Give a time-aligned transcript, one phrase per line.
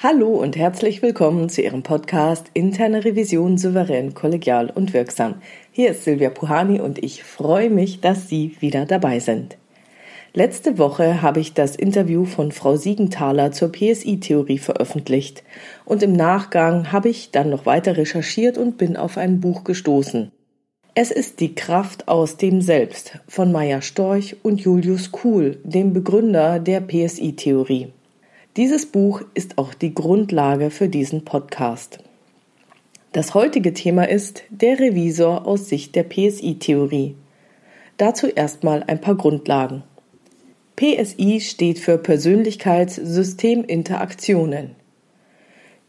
[0.00, 5.42] Hallo und herzlich willkommen zu Ihrem Podcast Interne Revision souverän, kollegial und wirksam.
[5.72, 9.58] Hier ist Silvia Puhani und ich freue mich, dass Sie wieder dabei sind.
[10.34, 15.42] Letzte Woche habe ich das Interview von Frau Siegenthaler zur PSI-Theorie veröffentlicht
[15.84, 20.30] und im Nachgang habe ich dann noch weiter recherchiert und bin auf ein Buch gestoßen.
[20.94, 26.60] Es ist die Kraft aus dem Selbst von Meier Storch und Julius Kuhl, dem Begründer
[26.60, 27.88] der PSI-Theorie.
[28.56, 32.00] Dieses Buch ist auch die Grundlage für diesen Podcast.
[33.12, 37.14] Das heutige Thema ist der Revisor aus Sicht der PSI-Theorie.
[37.98, 39.84] Dazu erstmal ein paar Grundlagen.
[40.76, 44.74] PSI steht für Persönlichkeitssysteminteraktionen.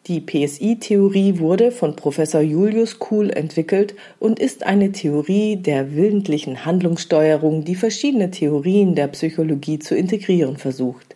[0.08, 7.64] Die PSI-Theorie wurde von Professor Julius Kuhl entwickelt und ist eine Theorie der willentlichen Handlungssteuerung,
[7.64, 11.09] die verschiedene Theorien der Psychologie zu integrieren versucht.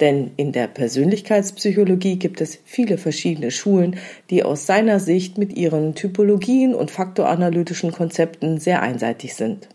[0.00, 3.96] Denn in der Persönlichkeitspsychologie gibt es viele verschiedene Schulen,
[4.30, 9.68] die aus seiner Sicht mit ihren Typologien und faktoranalytischen Konzepten sehr einseitig sind.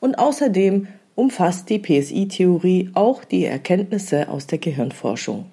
[0.00, 5.46] Und außerdem umfasst die PSI-Theorie auch die Erkenntnisse aus der Gehirnforschung.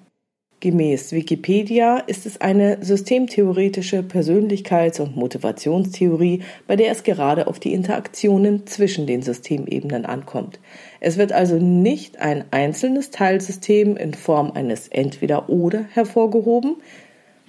[0.62, 7.72] Gemäß Wikipedia ist es eine systemtheoretische Persönlichkeits- und Motivationstheorie, bei der es gerade auf die
[7.72, 10.60] Interaktionen zwischen den Systemebenen ankommt.
[11.00, 16.76] Es wird also nicht ein einzelnes Teilsystem in Form eines Entweder-Oder hervorgehoben,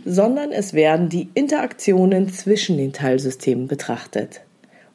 [0.03, 4.41] sondern es werden die Interaktionen zwischen den Teilsystemen betrachtet.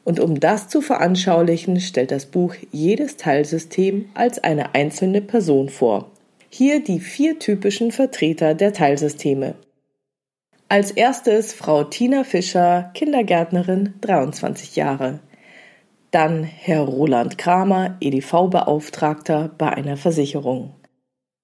[0.03, 6.11] Und um das zu veranschaulichen, stellt das Buch jedes Teilsystem als eine einzelne Person vor.
[6.59, 9.55] Hier die vier typischen Vertreter der Teilsysteme.
[10.69, 15.21] Als erstes Frau Tina Fischer, Kindergärtnerin, 23 Jahre.
[16.11, 20.75] Dann Herr Roland Kramer, EDV-Beauftragter bei einer Versicherung.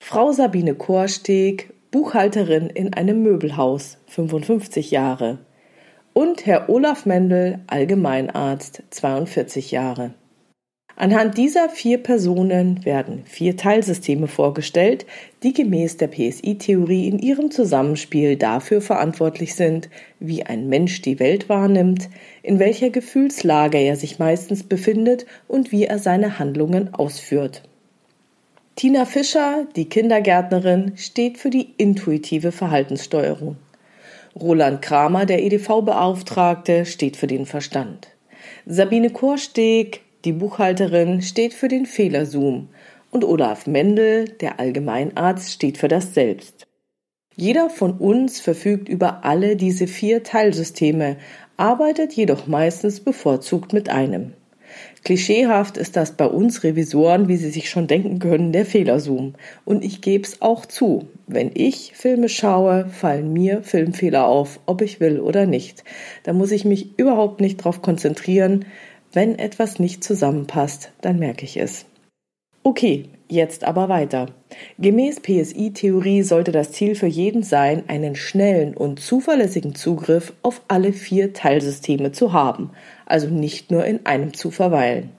[0.01, 5.39] Frau Sabine Korsteg, Buchhalterin in einem Möbelhaus, 55 Jahre.
[6.13, 10.15] Und Herr Olaf Mendel, Allgemeinarzt, 42 Jahre.
[10.97, 15.07] Anhand dieser vier Personen werden vier Teilsysteme vorgestellt,
[15.43, 19.89] die gemäß der PSI-Theorie in ihrem Zusammenspiel dafür verantwortlich sind,
[20.21, 22.09] wie ein Mensch die Welt wahrnimmt,
[22.45, 27.63] in welcher Gefühlslage er sich meistens befindet und wie er seine Handlungen ausführt.
[28.77, 33.57] Tina Fischer, die Kindergärtnerin, steht für die intuitive Verhaltenssteuerung.
[34.41, 38.09] Roland Kramer, der EDV-Beauftragte, steht für den Verstand.
[38.67, 42.69] Sabine Korsteg, die Buchhalterin steht für den Fehlerzoom
[43.11, 46.67] und Olaf Mendel, der Allgemeinarzt, steht für das Selbst.
[47.37, 51.17] Jeder von uns verfügt über alle diese vier Teilsysteme,
[51.57, 54.33] arbeitet jedoch meistens bevorzugt mit einem.
[55.05, 59.35] Klischeehaft ist das bei uns Revisoren, wie Sie sich schon denken können, der Fehlerzoom.
[59.65, 61.09] Und ich geb's auch zu.
[61.27, 65.85] Wenn ich Filme schaue, fallen mir Filmfehler auf, ob ich will oder nicht.
[66.23, 68.65] Da muss ich mich überhaupt nicht drauf konzentrieren,
[69.15, 71.87] wenn etwas nicht zusammenpasst, dann merke ich es.
[72.63, 74.27] Okay, jetzt aber weiter.
[74.79, 80.93] Gemäß PSI-Theorie sollte das Ziel für jeden sein, einen schnellen und zuverlässigen Zugriff auf alle
[80.93, 82.71] vier Teilsysteme zu haben,
[83.05, 85.11] also nicht nur in einem zu verweilen.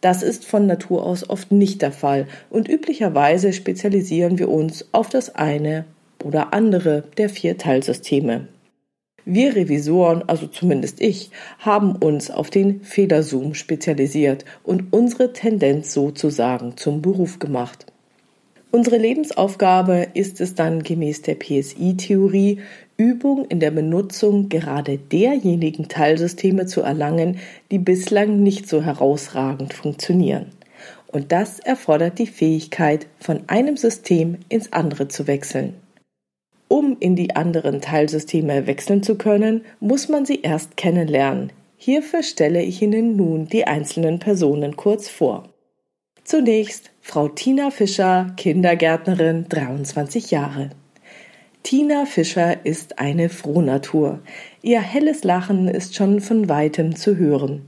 [0.00, 5.10] Das ist von Natur aus oft nicht der Fall und üblicherweise spezialisieren wir uns auf
[5.10, 5.84] das eine
[6.24, 8.48] oder andere der vier Teilsysteme.
[9.24, 16.76] Wir Revisoren, also zumindest ich, haben uns auf den Federzoom spezialisiert und unsere Tendenz sozusagen
[16.76, 17.86] zum Beruf gemacht.
[18.72, 22.60] Unsere Lebensaufgabe ist es dann gemäß der PSI-Theorie,
[22.96, 27.38] Übung in der Benutzung gerade derjenigen Teilsysteme zu erlangen,
[27.70, 30.50] die bislang nicht so herausragend funktionieren.
[31.08, 35.74] Und das erfordert die Fähigkeit, von einem System ins andere zu wechseln.
[36.72, 41.50] Um in die anderen Teilsysteme wechseln zu können, muss man sie erst kennenlernen.
[41.76, 45.48] Hierfür stelle ich Ihnen nun die einzelnen Personen kurz vor.
[46.22, 50.70] Zunächst Frau Tina Fischer, Kindergärtnerin, 23 Jahre.
[51.64, 54.20] Tina Fischer ist eine Frohnatur.
[54.62, 57.62] Ihr helles Lachen ist schon von weitem zu hören.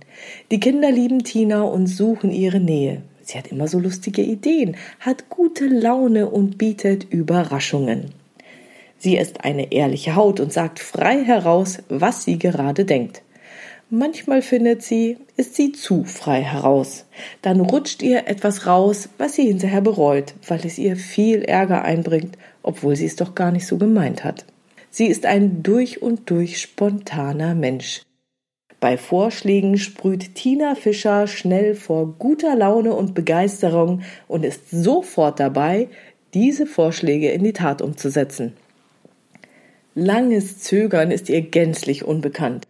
[0.52, 3.02] Die Kinder lieben Tina und suchen ihre Nähe.
[3.22, 8.22] Sie hat immer so lustige Ideen, hat gute Laune und bietet Überraschungen.
[9.02, 13.22] Sie ist eine ehrliche Haut und sagt frei heraus, was sie gerade denkt.
[13.90, 17.04] Manchmal findet sie, ist sie zu frei heraus.
[17.43, 22.38] Dann rutscht ihr etwas raus, was sie hinterher bereut, weil es ihr viel Ärger einbringt,
[22.62, 24.44] obwohl sie es doch gar nicht so gemeint hat.
[24.88, 28.02] Sie ist ein durch und durch spontaner Mensch.
[28.78, 35.88] Bei Vorschlägen sprüht Tina Fischer schnell vor guter Laune und Begeisterung und ist sofort dabei,
[36.34, 38.52] diese Vorschläge in die Tat umzusetzen.
[39.94, 42.67] Langes Zögern ist ihr gänzlich unbekannt.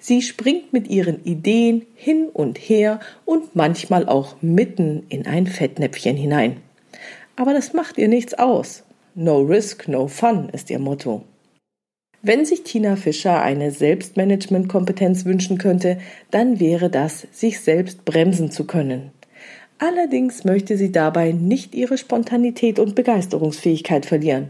[0.00, 6.16] Sie springt mit ihren Ideen hin und her und manchmal auch mitten in ein Fettnäpfchen
[6.16, 6.56] hinein.
[7.36, 8.82] Aber das macht ihr nichts aus.
[9.14, 11.22] No risk, no fun ist ihr Motto.
[12.22, 15.98] Wenn sich Tina Fischer eine Selbstmanagementkompetenz wünschen könnte,
[16.32, 19.12] dann wäre das, sich selbst bremsen zu können.
[19.78, 24.48] Allerdings möchte sie dabei nicht ihre Spontanität und Begeisterungsfähigkeit verlieren.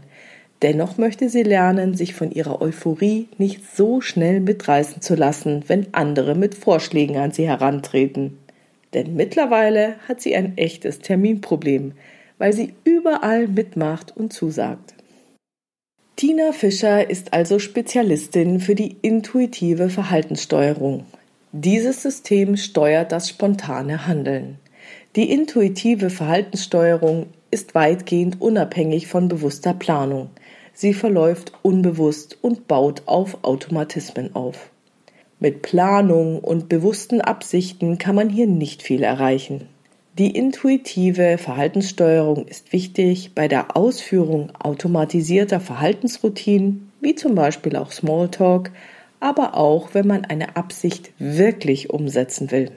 [0.61, 5.93] Dennoch möchte sie lernen, sich von ihrer Euphorie nicht so schnell mitreißen zu lassen, wenn
[5.93, 8.37] andere mit Vorschlägen an sie herantreten.
[8.93, 11.93] Denn mittlerweile hat sie ein echtes Terminproblem,
[12.37, 14.93] weil sie überall mitmacht und zusagt.
[16.15, 21.05] Tina Fischer ist also Spezialistin für die intuitive Verhaltenssteuerung.
[21.51, 24.57] Dieses System steuert das spontane Handeln.
[25.17, 30.29] Die intuitive Verhaltenssteuerung ist weitgehend unabhängig von bewusster Planung.
[30.75, 34.69] Sie verläuft unbewusst und baut auf Automatismen auf.
[35.39, 39.69] Mit Planung und bewussten Absichten kann man hier nicht viel erreichen.
[40.17, 48.71] Die intuitive Verhaltenssteuerung ist wichtig bei der Ausführung automatisierter Verhaltensroutinen, wie zum Beispiel auch Smalltalk,
[49.19, 52.71] aber auch wenn man eine Absicht wirklich umsetzen will.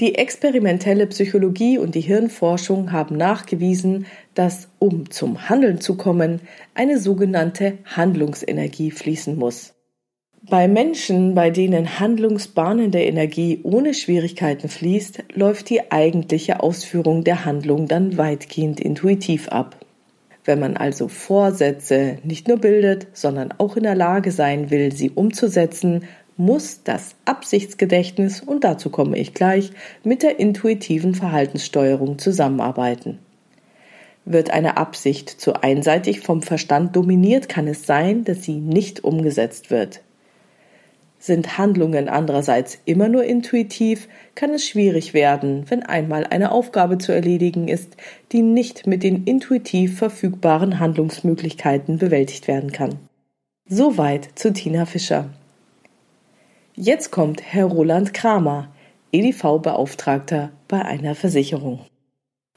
[0.00, 6.40] Die experimentelle Psychologie und die Hirnforschung haben nachgewiesen, dass, um zum Handeln zu kommen,
[6.74, 9.74] eine sogenannte Handlungsenergie fließen muss.
[10.42, 17.88] Bei Menschen, bei denen handlungsbahnende Energie ohne Schwierigkeiten fließt, läuft die eigentliche Ausführung der Handlung
[17.88, 19.76] dann weitgehend intuitiv ab.
[20.44, 25.08] Wenn man also Vorsätze nicht nur bildet, sondern auch in der Lage sein will, sie
[25.08, 26.04] umzusetzen,
[26.36, 29.70] muss das Absichtsgedächtnis, und dazu komme ich gleich,
[30.02, 33.18] mit der intuitiven Verhaltenssteuerung zusammenarbeiten.
[34.24, 39.70] Wird eine Absicht zu einseitig vom Verstand dominiert, kann es sein, dass sie nicht umgesetzt
[39.70, 40.00] wird.
[41.18, 47.12] Sind Handlungen andererseits immer nur intuitiv, kann es schwierig werden, wenn einmal eine Aufgabe zu
[47.12, 47.96] erledigen ist,
[48.32, 52.98] die nicht mit den intuitiv verfügbaren Handlungsmöglichkeiten bewältigt werden kann.
[53.66, 55.30] Soweit zu Tina Fischer.
[56.74, 58.68] Jetzt kommt Herr Roland Kramer,
[59.12, 61.80] EDV-Beauftragter bei einer Versicherung.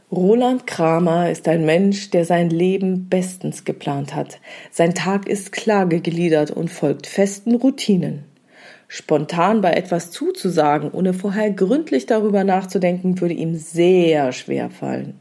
[0.09, 4.39] Roland Kramer ist ein Mensch, der sein Leben bestens geplant hat.
[4.71, 8.23] Sein Tag ist klar gegliedert und folgt festen Routinen.
[8.87, 15.19] Spontan bei etwas zuzusagen, ohne vorher gründlich darüber nachzudenken, würde ihm sehr schwer fallen.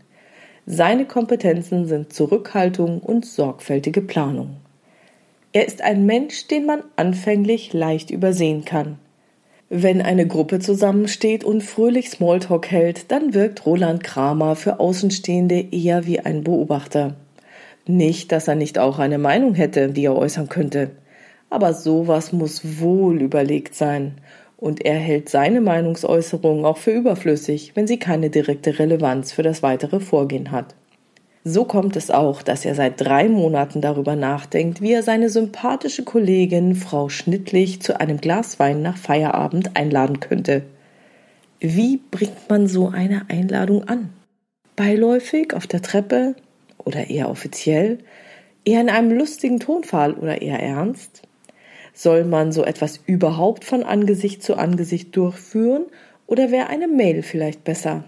[0.67, 4.59] Seine Kompetenzen sind Zurückhaltung und sorgfältige Planung.
[5.53, 9.01] Er ist ein Mensch, den man anfänglich leicht übersehen kann.
[9.69, 16.07] Wenn eine Gruppe zusammensteht und fröhlich Smalltalk hält, dann wirkt Roland Kramer für Außenstehende eher
[16.07, 17.17] wie ein Beobachter.
[17.85, 20.93] Nicht, dass er nicht auch eine Meinung hätte, die er äußern könnte.
[21.51, 24.15] Aber sowas muss wohl überlegt sein.
[24.57, 29.65] Und er hält seine Meinungsäußerung auch für überflüssig, wenn sie keine direkte Relevanz für das
[29.65, 30.77] weitere Vorgehen hat.
[31.49, 36.03] So kommt es auch, dass er seit drei Monaten darüber nachdenkt, wie er seine sympathische
[36.03, 40.63] Kollegin Frau Schnittlich zu einem Glas Wein nach Feierabend einladen könnte.
[41.61, 44.09] Wie bringt man so eine Einladung an?
[44.75, 46.35] Beiläufig auf der Treppe
[46.79, 47.99] oder eher offiziell?
[48.65, 51.23] Eher in einem lustigen Tonfall oder eher ernst?
[51.95, 55.85] Soll man so etwas überhaupt von Angesicht zu Angesicht durchführen
[56.27, 58.03] oder wäre eine Mail vielleicht besser?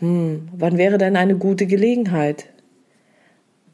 [0.00, 2.46] Hm, wann wäre denn eine gute Gelegenheit?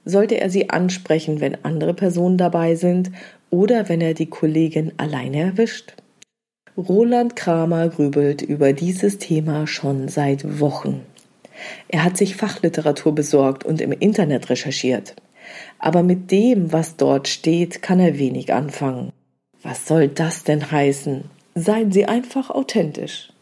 [0.05, 3.11] Sollte er sie ansprechen, wenn andere Personen dabei sind
[3.51, 5.95] oder wenn er die Kollegin alleine erwischt?
[6.77, 11.01] Roland Kramer grübelt über dieses Thema schon seit Wochen.
[11.89, 15.17] Er hat sich Fachliteratur besorgt und im Internet recherchiert
[15.79, 19.13] aber mit dem, was dort steht, kann er wenig anfangen.
[19.63, 21.25] Was soll das denn heißen?
[21.55, 23.33] Seien Sie einfach authentisch.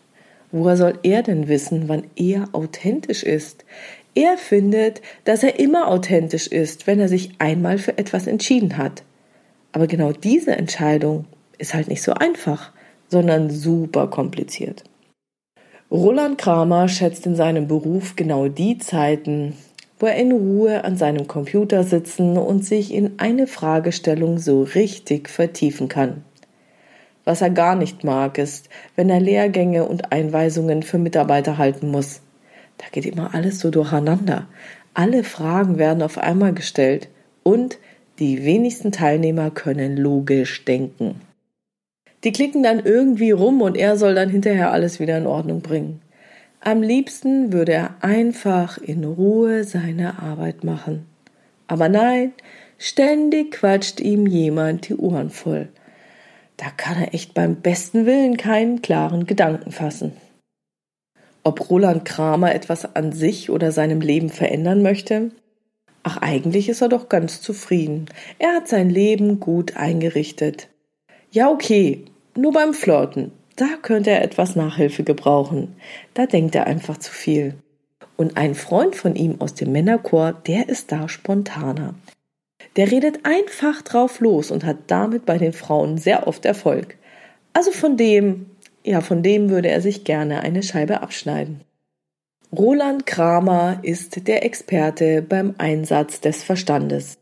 [0.57, 3.65] Woher soll er denn wissen, wann er authentisch ist?
[4.15, 9.03] Er findet, dass er immer authentisch ist, wenn er sich einmal für etwas entschieden hat.
[9.73, 11.25] Aber genau diese Entscheidung
[11.59, 12.71] ist halt nicht so einfach,
[13.09, 14.85] sondern super kompliziert.
[15.91, 19.57] Roland Kramer schätzt in seinem Beruf genau die Zeiten,
[19.99, 25.29] wo er in Ruhe an seinem Computer sitzen und sich in eine Fragestellung so richtig
[25.29, 26.23] vertiefen kann.
[27.25, 32.21] Was er gar nicht mag, ist, wenn er Lehrgänge und Einweisungen für Mitarbeiter halten muss.
[32.79, 34.47] Da geht immer alles so durcheinander.
[34.93, 37.09] Alle Fragen werden auf einmal gestellt
[37.43, 37.79] und
[38.19, 41.21] die wenigsten Teilnehmer können logisch denken.
[42.23, 46.01] Die klicken dann irgendwie rum und er soll dann hinterher alles wieder in Ordnung bringen.
[46.61, 51.07] Am liebsten würde er einfach in Ruhe seine Arbeit machen.
[51.67, 52.33] Aber nein,
[52.79, 55.69] Ständig quatscht ihm jemand die Ohren voll.
[56.57, 60.13] Da kann er echt beim besten Willen keinen klaren Gedanken fassen.
[61.43, 65.31] Ob Roland Kramer etwas an sich oder seinem Leben verändern möchte?
[66.03, 68.07] Ach, eigentlich ist er doch ganz zufrieden.
[68.39, 70.69] Er hat sein Leben gut eingerichtet.
[71.31, 72.05] Ja, okay,
[72.37, 73.33] nur beim Flirten.
[73.57, 75.77] Da könnte er etwas Nachhilfe gebrauchen.
[76.15, 77.55] Da denkt er einfach zu viel.
[78.17, 81.95] Und ein Freund von ihm aus dem Männerchor, der ist da spontaner.
[82.77, 86.97] Der redet einfach drauf los und hat damit bei den Frauen sehr oft Erfolg.
[87.53, 88.47] Also von dem,
[88.83, 91.61] ja, von dem würde er sich gerne eine Scheibe abschneiden.
[92.53, 97.19] Roland Kramer ist der Experte beim Einsatz des Verstandes.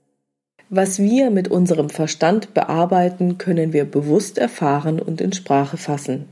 [0.68, 6.28] Was wir mit unserem Verstand bearbeiten, können wir bewusst erfahren und in Sprache fassen.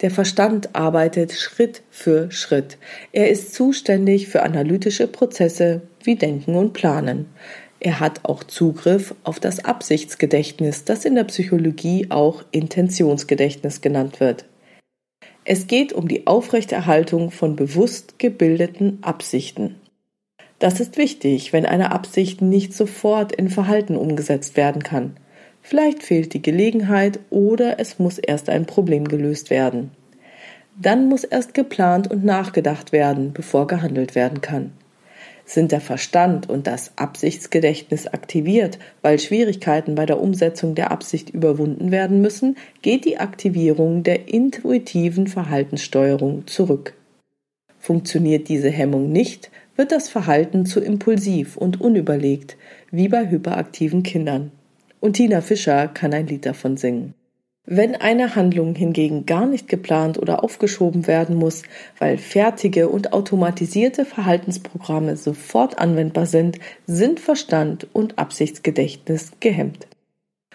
[0.00, 2.76] Der Verstand arbeitet Schritt für Schritt.
[3.12, 7.26] Er ist zuständig für analytische Prozesse wie Denken und Planen.
[7.80, 14.44] Er hat auch Zugriff auf das Absichtsgedächtnis, das in der Psychologie auch Intentionsgedächtnis genannt wird.
[15.46, 19.76] Es geht um die Aufrechterhaltung von bewusst gebildeten Absichten.
[20.58, 25.16] Das ist wichtig, wenn eine Absicht nicht sofort in Verhalten umgesetzt werden kann.
[25.62, 29.90] Vielleicht fehlt die Gelegenheit oder es muss erst ein Problem gelöst werden.
[30.78, 34.72] Dann muss erst geplant und nachgedacht werden, bevor gehandelt werden kann.
[35.50, 41.90] Sind der Verstand und das Absichtsgedächtnis aktiviert, weil Schwierigkeiten bei der Umsetzung der Absicht überwunden
[41.90, 46.94] werden müssen, geht die Aktivierung der intuitiven Verhaltenssteuerung zurück.
[47.80, 52.56] Funktioniert diese Hemmung nicht, wird das Verhalten zu impulsiv und unüberlegt,
[52.92, 54.52] wie bei hyperaktiven Kindern.
[55.00, 57.14] Und Tina Fischer kann ein Lied davon singen.
[57.72, 61.62] Wenn eine Handlung hingegen gar nicht geplant oder aufgeschoben werden muss,
[62.00, 66.58] weil fertige und automatisierte Verhaltensprogramme sofort anwendbar sind,
[66.88, 69.86] sind Verstand und Absichtsgedächtnis gehemmt.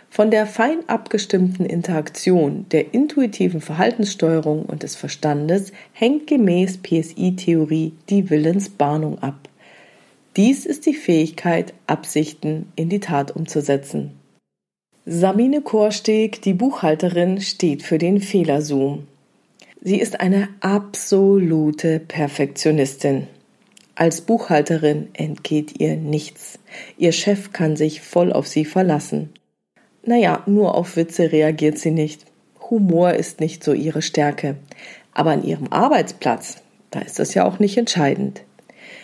[0.10, 8.29] Von der fein abgestimmten Interaktion der intuitiven Verhaltenssteuerung und des Verstandes hängt gemäß PSI-Theorie die
[8.29, 9.48] Willensbahnung ab.
[10.36, 14.12] Dies ist die Fähigkeit, Absichten in die Tat umzusetzen.
[15.07, 19.05] Sabine Korsteg, die Buchhalterin, steht für den Fehlerzoom.
[19.79, 23.27] Sie ist eine absolute Perfektionistin.
[23.93, 26.57] Als Buchhalterin entgeht ihr nichts.
[26.97, 29.29] Ihr Chef kann sich voll auf sie verlassen.
[30.03, 32.25] Naja, nur auf Witze reagiert sie nicht.
[32.71, 34.55] Humor ist nicht so ihre Stärke.
[35.13, 38.41] Aber an ihrem Arbeitsplatz, da ist das ja auch nicht entscheidend.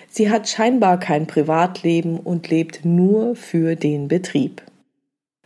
[0.10, 4.64] Sie hat scheinbar kein Privatleben und lebt nur für den Betrieb.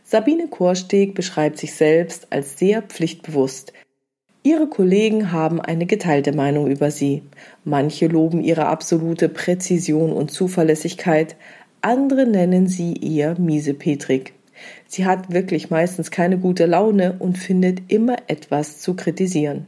[0.08, 3.72] Sabine Korsteg beschreibt sich selbst als sehr pflichtbewusst.
[4.44, 7.24] Ihre Kollegen haben eine geteilte Meinung über sie.
[7.64, 11.34] Manche loben ihre absolute Präzision und Zuverlässigkeit,
[11.80, 14.32] andere nennen sie eher miesepetrig.
[14.86, 19.66] Sie hat wirklich meistens keine gute Laune und findet immer etwas zu kritisieren.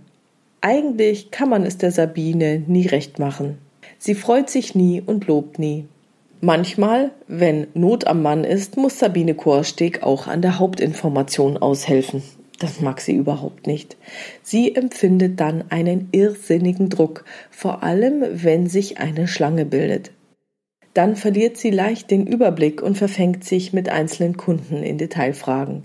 [0.60, 3.58] Eigentlich kann man es der Sabine nie recht machen.
[3.98, 5.86] Sie freut sich nie und lobt nie.
[6.40, 12.22] Manchmal, wenn Not am Mann ist, muss Sabine Korsteg auch an der Hauptinformation aushelfen.
[12.60, 13.96] Das mag sie überhaupt nicht.
[14.42, 20.12] Sie empfindet dann einen irrsinnigen Druck, vor allem wenn sich eine Schlange bildet.
[20.94, 25.84] Dann verliert sie leicht den Überblick und verfängt sich mit einzelnen Kunden in Detailfragen.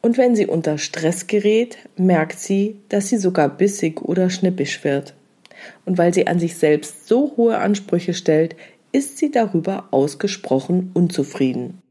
[0.00, 5.14] Und wenn sie unter Stress gerät, merkt sie, dass sie sogar bissig oder schnippisch wird.
[5.84, 8.54] Und weil sie an sich selbst so hohe Ansprüche stellt,
[8.92, 11.82] ist sie darüber ausgesprochen unzufrieden.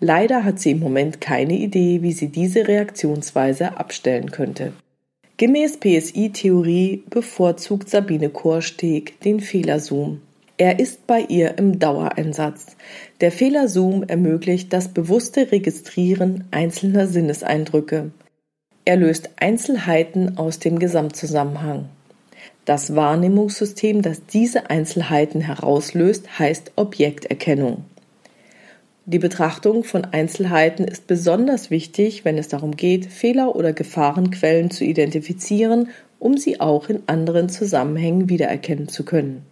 [0.00, 4.72] Leider hat sie im Moment keine Idee, wie sie diese Reaktionsweise abstellen könnte.
[5.38, 10.20] Gemäß PSI-Theorie bevorzugt Sabine Korsteg den Fehlerzoom.
[10.58, 12.76] Er ist bei ihr im Dauereinsatz.
[13.20, 18.10] Der Fehlerzoom ermöglicht das bewusste Registrieren einzelner Sinneseindrücke.
[18.86, 21.90] Er löst Einzelheiten aus dem Gesamtzusammenhang.
[22.66, 27.84] Das Wahrnehmungssystem, das diese Einzelheiten herauslöst, heißt Objekterkennung.
[29.04, 34.84] Die Betrachtung von Einzelheiten ist besonders wichtig, wenn es darum geht, Fehler oder Gefahrenquellen zu
[34.84, 39.46] identifizieren, um sie auch in anderen Zusammenhängen wiedererkennen zu können.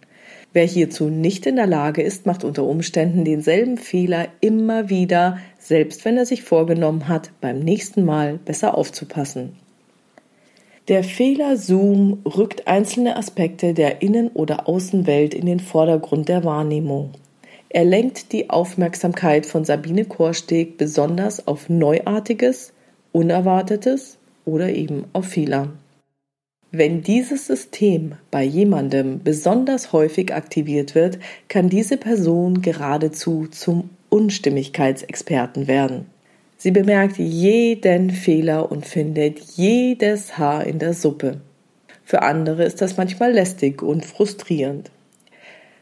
[0.51, 6.03] Wer hierzu nicht in der Lage ist, macht unter Umständen denselben Fehler immer wieder, selbst
[6.03, 9.53] wenn er sich vorgenommen hat, beim nächsten Mal besser aufzupassen.
[10.87, 17.09] Der Fehler-Zoom rückt einzelne Aspekte der Innen- oder Außenwelt in den Vordergrund der Wahrnehmung.
[17.69, 22.71] Er lenkt die Aufmerksamkeit von Sabine Korsteg besonders auf Neuartiges,
[23.13, 25.69] Unerwartetes oder eben auf Fehler.
[26.69, 35.67] Wenn dieses System bei jemandem besonders häufig aktiviert wird, kann diese Person geradezu zum Unstimmigkeitsexperten
[35.67, 36.05] werden.
[36.57, 41.41] Sie bemerkt jeden Fehler und findet jedes Haar in der Suppe.
[42.03, 44.91] Für andere ist das manchmal lästig und frustrierend.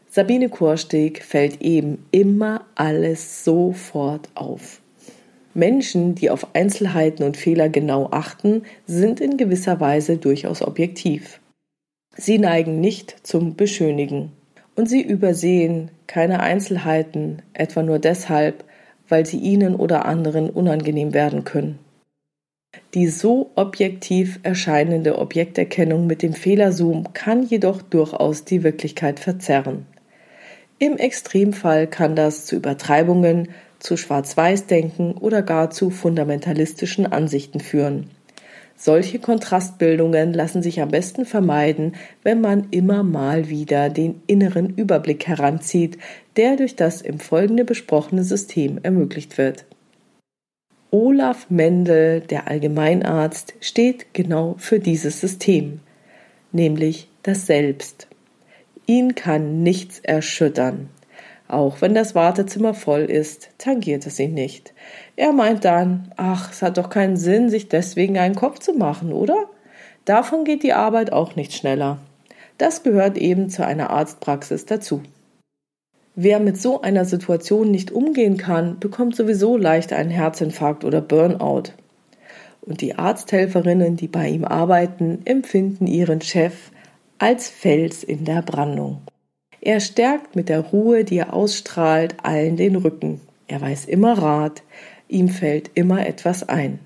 [0.08, 4.80] Sabine Korsteg fällt eben immer alles sofort auf.
[5.54, 11.40] Menschen, die auf Einzelheiten und Fehler genau achten, sind in gewisser Weise durchaus objektiv.
[12.16, 14.32] Sie neigen nicht zum Beschönigen.
[14.76, 18.64] Und sie übersehen keine Einzelheiten, etwa nur deshalb,
[19.08, 21.78] weil sie ihnen oder anderen unangenehm werden können.
[22.94, 29.86] Die so objektiv erscheinende Objekterkennung mit dem Fehlerzoom kann jedoch durchaus die Wirklichkeit verzerren.
[30.78, 38.10] Im Extremfall kann das zu Übertreibungen, zu Schwarz-Weiß-Denken oder gar zu fundamentalistischen Ansichten führen.
[38.76, 45.26] Solche Kontrastbildungen lassen sich am besten vermeiden, wenn man immer mal wieder den inneren Überblick
[45.26, 45.98] heranzieht,
[46.36, 49.64] der durch das im Folgende besprochene System ermöglicht wird.
[50.90, 55.80] Olaf Mendel, der Allgemeinarzt, steht genau für dieses System,
[56.52, 58.06] nämlich das Selbst.
[58.86, 60.88] Ihn kann nichts erschüttern.
[61.46, 64.72] Auch wenn das Wartezimmer voll ist, tangiert es ihn nicht.
[65.16, 69.12] Er meint dann, ach, es hat doch keinen Sinn, sich deswegen einen Kopf zu machen,
[69.12, 69.36] oder?
[70.04, 71.98] Davon geht die Arbeit auch nicht schneller.
[72.58, 75.02] Das gehört eben zu einer Arztpraxis dazu.
[76.14, 81.72] Wer mit so einer Situation nicht umgehen kann, bekommt sowieso leicht einen Herzinfarkt oder Burnout.
[82.60, 86.70] Und die Arzthelferinnen, die bei ihm arbeiten, empfinden ihren Chef
[87.18, 89.02] als Fels in der Brandung.
[89.64, 93.22] Er stärkt mit der Ruhe, die er ausstrahlt, allen den Rücken.
[93.48, 94.62] Er weiß immer Rat,
[95.08, 96.80] ihm fällt immer etwas ein.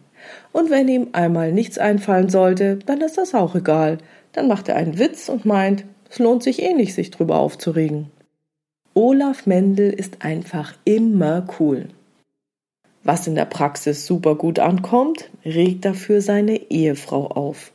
[0.52, 3.98] Und wenn ihm einmal nichts einfallen sollte, dann ist das auch egal.
[4.30, 8.12] Dann macht er einen Witz und meint, es lohnt sich eh nicht, sich drüber aufzuregen.
[8.94, 11.88] Olaf Mendel ist einfach immer cool.
[13.02, 17.72] Was in der Praxis super gut ankommt, regt dafür seine Ehefrau auf.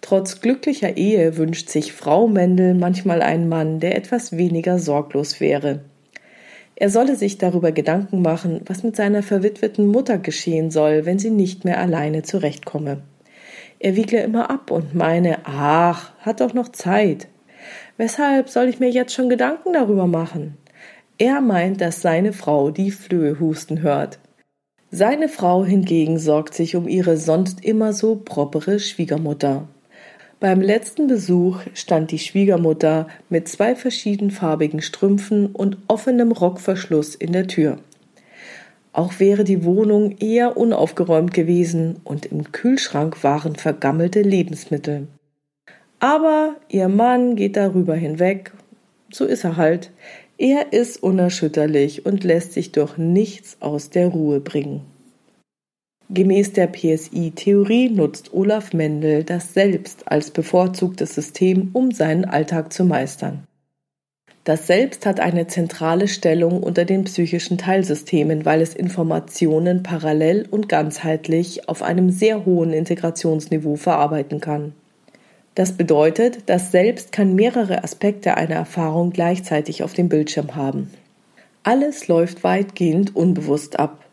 [0.00, 5.80] Trotz glücklicher Ehe wünscht sich Frau Mendel manchmal einen Mann, der etwas weniger sorglos wäre.
[6.74, 11.30] Er solle sich darüber Gedanken machen, was mit seiner verwitweten Mutter geschehen soll, wenn sie
[11.30, 13.02] nicht mehr alleine zurechtkomme.
[13.78, 17.28] Er wiegle immer ab und meine, ach, hat doch noch Zeit.
[17.98, 20.56] Weshalb soll ich mir jetzt schon Gedanken darüber machen?
[21.18, 24.18] Er meint, dass seine Frau die Flöhe husten hört.
[24.90, 29.68] Seine Frau hingegen sorgt sich um ihre sonst immer so propere Schwiegermutter.
[30.40, 37.46] Beim letzten Besuch stand die Schwiegermutter mit zwei verschiedenfarbigen Strümpfen und offenem Rockverschluss in der
[37.46, 37.78] Tür.
[38.94, 45.08] Auch wäre die Wohnung eher unaufgeräumt gewesen und im Kühlschrank waren vergammelte Lebensmittel.
[45.98, 48.52] Aber ihr Mann geht darüber hinweg,
[49.12, 49.90] so ist er halt,
[50.38, 54.86] er ist unerschütterlich und lässt sich durch nichts aus der Ruhe bringen.
[56.12, 62.84] Gemäß der PSI-Theorie nutzt Olaf Mendel das Selbst als bevorzugtes System, um seinen Alltag zu
[62.84, 63.44] meistern.
[64.42, 70.68] Das Selbst hat eine zentrale Stellung unter den psychischen Teilsystemen, weil es Informationen parallel und
[70.68, 74.72] ganzheitlich auf einem sehr hohen Integrationsniveau verarbeiten kann.
[75.54, 80.90] Das bedeutet, das Selbst kann mehrere Aspekte einer Erfahrung gleichzeitig auf dem Bildschirm haben.
[81.62, 84.04] Alles läuft weitgehend unbewusst ab.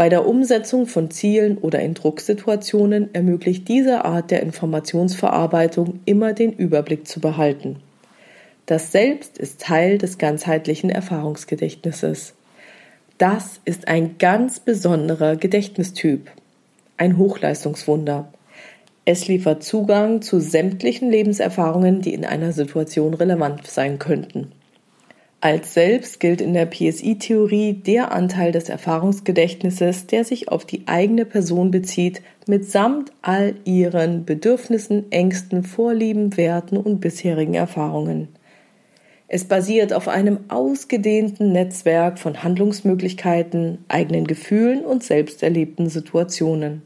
[0.00, 6.54] Bei der Umsetzung von Zielen oder in Drucksituationen ermöglicht diese Art der Informationsverarbeitung immer den
[6.54, 7.76] Überblick zu behalten.
[8.64, 12.32] Das Selbst ist Teil des ganzheitlichen Erfahrungsgedächtnisses.
[13.18, 16.30] Das ist ein ganz besonderer Gedächtnistyp,
[16.96, 18.32] ein Hochleistungswunder.
[19.04, 24.50] Es liefert Zugang zu sämtlichen Lebenserfahrungen, die in einer Situation relevant sein könnten.
[25.42, 31.24] Als selbst gilt in der PSI-Theorie der Anteil des Erfahrungsgedächtnisses, der sich auf die eigene
[31.24, 38.28] Person bezieht, mitsamt all ihren Bedürfnissen, Ängsten, Vorlieben, Werten und bisherigen Erfahrungen.
[39.28, 46.82] Es basiert auf einem ausgedehnten Netzwerk von Handlungsmöglichkeiten, eigenen Gefühlen und selbst erlebten Situationen.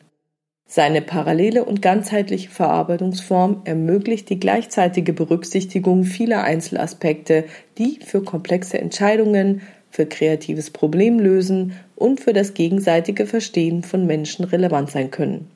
[0.66, 7.44] Seine parallele und ganzheitliche Verarbeitungsform ermöglicht die gleichzeitige Berücksichtigung vieler Einzelaspekte,
[7.79, 14.90] die für komplexe Entscheidungen, für kreatives Problemlösen und für das gegenseitige Verstehen von Menschen relevant
[14.90, 15.48] sein können.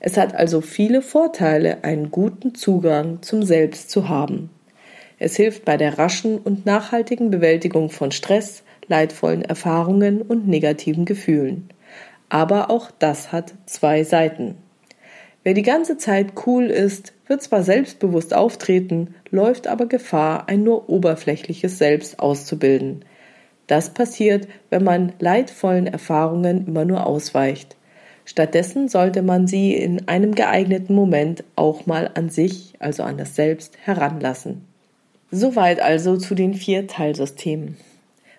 [0.00, 4.50] Es hat also viele Vorteile, einen guten Zugang zum Selbst zu haben.
[5.18, 11.68] Es hilft bei der raschen und nachhaltigen Bewältigung von Stress, leidvollen Erfahrungen und negativen Gefühlen.
[12.28, 14.56] Aber auch das hat zwei Seiten.
[15.44, 20.88] Wer die ganze Zeit cool ist, wird zwar selbstbewusst auftreten, läuft aber Gefahr, ein nur
[20.88, 23.04] oberflächliches Selbst auszubilden.
[23.66, 27.76] Das passiert, wenn man leidvollen Erfahrungen immer nur ausweicht.
[28.24, 33.36] Stattdessen sollte man sie in einem geeigneten Moment auch mal an sich, also an das
[33.36, 34.64] Selbst, heranlassen.
[35.30, 37.76] Soweit also zu den vier Teilsystemen.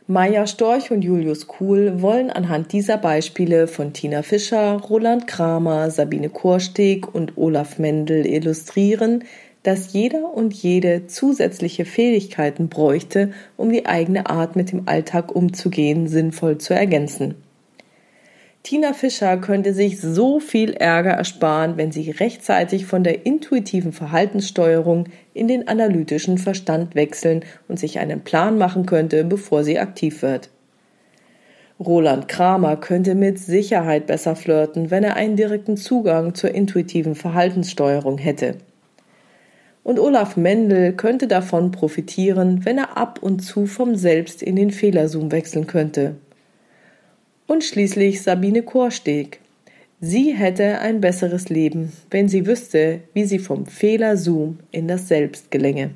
[0.07, 6.29] Maya Storch und Julius Kuhl wollen anhand dieser Beispiele von Tina Fischer, Roland Kramer, Sabine
[6.29, 9.23] Korsteg und Olaf Mendel illustrieren,
[9.63, 16.07] dass jeder und jede zusätzliche Fähigkeiten bräuchte, um die eigene Art mit dem Alltag umzugehen
[16.07, 17.33] sinnvoll zu ergänzen.
[18.65, 25.03] Tina Fischer könnte sich so viel Ärger ersparen, wenn sie rechtzeitig von der intuitiven Verhaltenssteuerung
[25.35, 30.49] in den analytischen Verstand wechseln und sich einen Plan machen könnte, bevor sie aktiv wird.
[31.79, 38.17] Roland Kramer könnte mit Sicherheit besser flirten, wenn er einen direkten Zugang zur intuitiven Verhaltenssteuerung
[38.17, 38.55] hätte.
[39.83, 44.71] Und Olaf Mendel könnte davon profitieren, wenn er ab und zu vom Selbst in den
[44.71, 46.15] Fehlerzoom wechseln könnte.
[47.47, 49.39] Und schließlich Sabine Korsteg.
[50.01, 55.51] Sie hätte ein besseres Leben, wenn sie wüsste, wie sie vom Fehlerzoom in das Selbst
[55.51, 55.91] gelänge.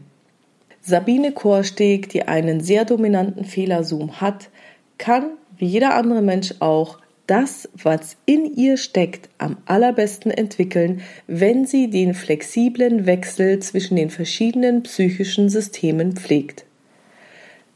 [0.81, 4.49] Sabine Korsteg, die einen sehr dominanten Fehlerzoom hat,
[4.97, 11.65] kann, wie jeder andere Mensch auch, das, was in ihr steckt, am allerbesten entwickeln, wenn
[11.65, 16.65] sie den flexiblen Wechsel zwischen den verschiedenen psychischen Systemen pflegt.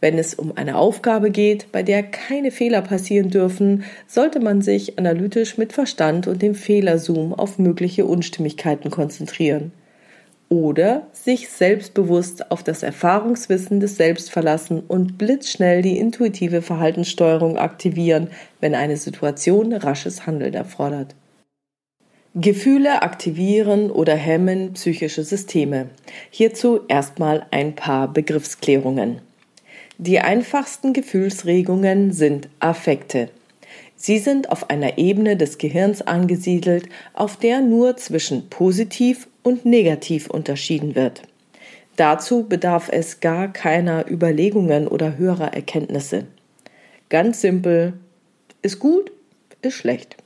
[0.03, 4.99] Wenn es um eine Aufgabe geht, bei der keine Fehler passieren dürfen, sollte man sich
[4.99, 9.71] analytisch mit Verstand und dem Fehlerzoom auf mögliche Unstimmigkeiten konzentrieren
[10.49, 18.27] oder sich selbstbewusst auf das Erfahrungswissen des Selbst verlassen und blitzschnell die intuitive Verhaltenssteuerung aktivieren,
[18.59, 21.15] wenn eine Situation rasches Handeln erfordert.
[22.35, 25.91] Gefühle aktivieren oder hemmen psychische Systeme.
[26.29, 29.21] Hierzu erstmal ein paar Begriffsklärungen.
[29.99, 33.29] Die einfachsten Gefühlsregungen sind Affekte.
[33.95, 40.29] Sie sind auf einer Ebene des Gehirns angesiedelt, auf der nur zwischen positiv und negativ
[40.29, 41.21] unterschieden wird.
[41.95, 46.25] Dazu bedarf es gar keiner Überlegungen oder höherer Erkenntnisse.
[47.09, 47.93] Ganz simpel,
[48.63, 49.11] ist gut,
[49.61, 50.17] ist schlecht.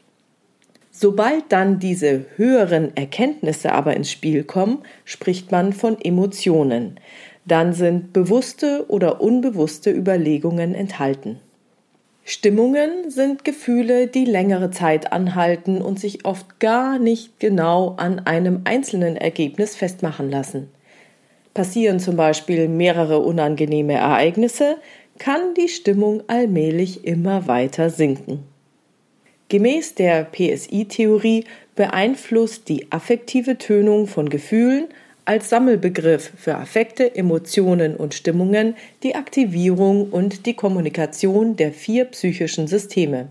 [0.92, 7.00] Sobald dann diese höheren Erkenntnisse aber ins Spiel kommen, spricht man von Emotionen.
[7.48, 11.40] Dann sind bewusste oder unbewusste Überlegungen enthalten.
[12.26, 18.62] Stimmungen sind Gefühle, die längere Zeit anhalten und sich oft gar nicht genau an einem
[18.66, 20.68] einzelnen Ergebnis festmachen lassen.
[21.54, 24.76] Passieren zum Beispiel mehrere unangenehme Ereignisse,
[25.18, 28.44] kann die Stimmung allmählich immer weiter sinken.
[29.48, 34.88] Gemäß der PSI-Theorie beeinflusst die affektive Tönung von Gefühlen
[35.28, 42.68] als Sammelbegriff für Affekte, Emotionen und Stimmungen die Aktivierung und die Kommunikation der vier psychischen
[42.68, 43.28] Systeme.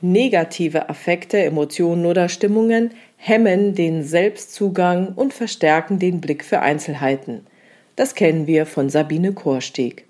[0.00, 7.46] Negative Affekte, Emotionen oder Stimmungen hemmen den Selbstzugang und verstärken den Blick für Einzelheiten.
[7.94, 10.06] Das kennen wir von Sabine Korsteg.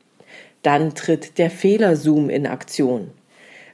[0.63, 3.11] Dann tritt der Fehlerzoom in Aktion.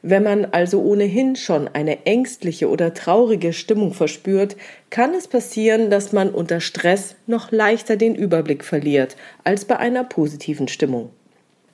[0.02, 4.56] Wenn man also ohnehin schon eine ängstliche oder traurige Stimmung verspürt,
[4.90, 10.04] kann es passieren, dass man unter Stress noch leichter den Überblick verliert als bei einer
[10.04, 11.10] positiven Stimmung.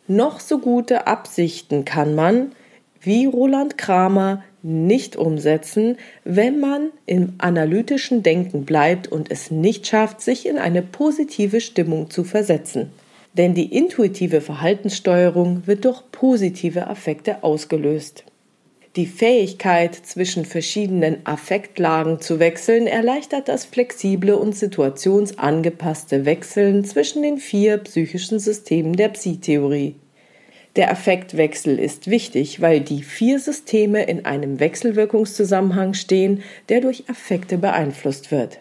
[0.06, 2.52] Noch so gute Absichten kann man,
[3.00, 10.22] wie Roland Kramer, nicht umsetzen, wenn man im analytischen Denken bleibt und es nicht schafft,
[10.22, 12.90] sich in eine positive Stimmung zu versetzen.
[13.34, 18.24] Denn die intuitive Verhaltenssteuerung wird durch positive Affekte ausgelöst.
[18.96, 27.38] Die Fähigkeit, zwischen verschiedenen Affektlagen zu wechseln, erleichtert das flexible und situationsangepasste Wechseln zwischen den
[27.38, 29.96] vier psychischen Systemen der Psi-Theorie.
[30.76, 37.58] Der Affektwechsel ist wichtig, weil die vier Systeme in einem Wechselwirkungszusammenhang stehen, der durch Affekte
[37.58, 38.60] beeinflusst wird.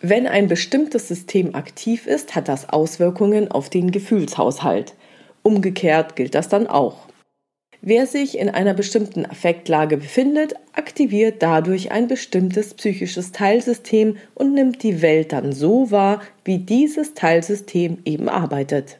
[0.00, 4.94] Wenn ein bestimmtes System aktiv ist, hat das Auswirkungen auf den Gefühlshaushalt.
[5.42, 7.06] Umgekehrt gilt das dann auch.
[7.80, 14.82] Wer sich in einer bestimmten Affektlage befindet, aktiviert dadurch ein bestimmtes psychisches Teilsystem und nimmt
[14.82, 18.98] die Welt dann so wahr, wie dieses Teilsystem eben arbeitet.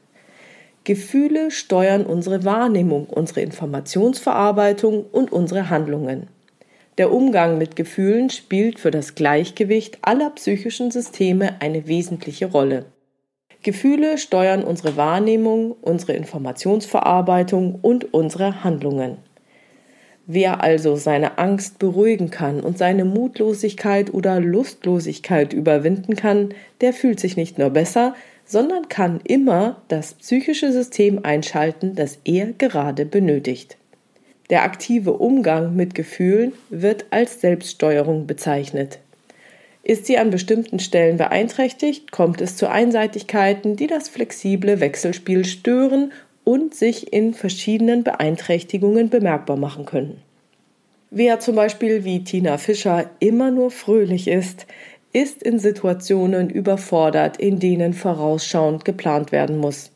[0.84, 6.28] Gefühle steuern unsere Wahrnehmung, unsere Informationsverarbeitung und unsere Handlungen.
[6.98, 12.86] Der Umgang mit Gefühlen spielt für das Gleichgewicht aller psychischen Systeme eine wesentliche Rolle.
[13.62, 19.18] Gefühle steuern unsere Wahrnehmung, unsere Informationsverarbeitung und unsere Handlungen.
[20.26, 26.48] Wer also seine Angst beruhigen kann und seine Mutlosigkeit oder Lustlosigkeit überwinden kann,
[26.80, 32.52] der fühlt sich nicht nur besser, sondern kann immer das psychische System einschalten, das er
[32.52, 33.76] gerade benötigt.
[34.50, 39.00] Der aktive Umgang mit Gefühlen wird als Selbststeuerung bezeichnet.
[39.82, 46.12] Ist sie an bestimmten Stellen beeinträchtigt, kommt es zu Einseitigkeiten, die das flexible Wechselspiel stören
[46.44, 50.22] und sich in verschiedenen Beeinträchtigungen bemerkbar machen können.
[51.10, 54.66] Wer zum Beispiel wie Tina Fischer immer nur fröhlich ist,
[55.12, 59.90] ist in Situationen überfordert, in denen vorausschauend geplant werden muss.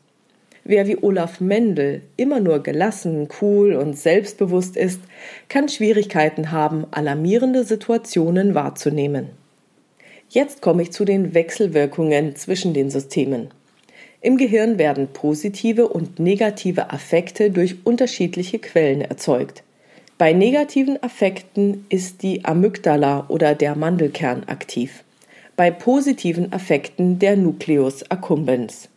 [0.63, 4.99] Wer wie Olaf Mendel immer nur gelassen, cool und selbstbewusst ist,
[5.49, 9.27] kann Schwierigkeiten haben, alarmierende Situationen wahrzunehmen.
[10.29, 13.49] Jetzt komme ich zu den Wechselwirkungen zwischen den Systemen.
[14.21, 19.63] Im Gehirn werden positive und negative Affekte durch unterschiedliche Quellen erzeugt.
[20.17, 25.03] Bei negativen Affekten ist die Amygdala oder der Mandelkern aktiv
[25.61, 28.89] bei positiven Affekten der Nucleus accumbens.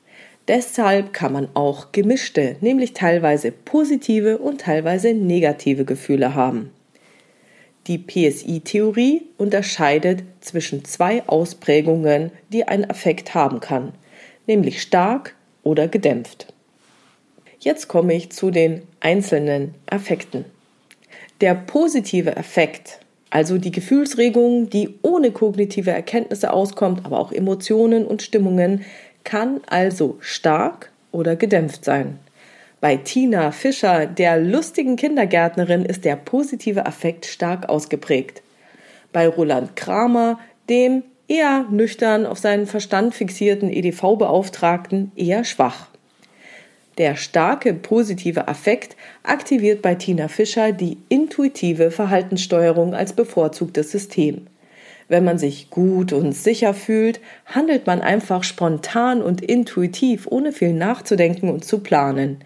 [0.47, 6.71] Deshalb kann man auch gemischte, nämlich teilweise positive und teilweise negative Gefühle haben.
[7.87, 13.93] Die PSI-Theorie unterscheidet zwischen zwei Ausprägungen, die ein Affekt haben kann,
[14.47, 16.53] nämlich stark oder gedämpft.
[17.59, 20.45] Jetzt komme ich zu den einzelnen Affekten.
[21.41, 23.01] Der positive Affekt
[23.35, 28.85] also die Gefühlsregung, die ohne kognitive Erkenntnisse auskommt, aber auch Emotionen und Stimmungen,
[29.25, 32.19] kann also stark oder gedämpft sein.
[32.81, 38.43] Bei Tina Fischer, der lustigen Kindergärtnerin, ist der positive Affekt stark ausgeprägt.
[39.13, 45.89] Bei Roland Kramer, dem eher nüchtern auf seinen Verstand fixierten EDV-Beauftragten, eher schwach.
[46.99, 54.47] Der starke positive Affekt aktiviert bei Tina Fischer die intuitive Verhaltenssteuerung als bevorzugtes System.
[55.15, 60.73] Wenn man sich gut und sicher fühlt, handelt man einfach spontan und intuitiv, ohne viel
[60.73, 62.39] nachzudenken und zu planen.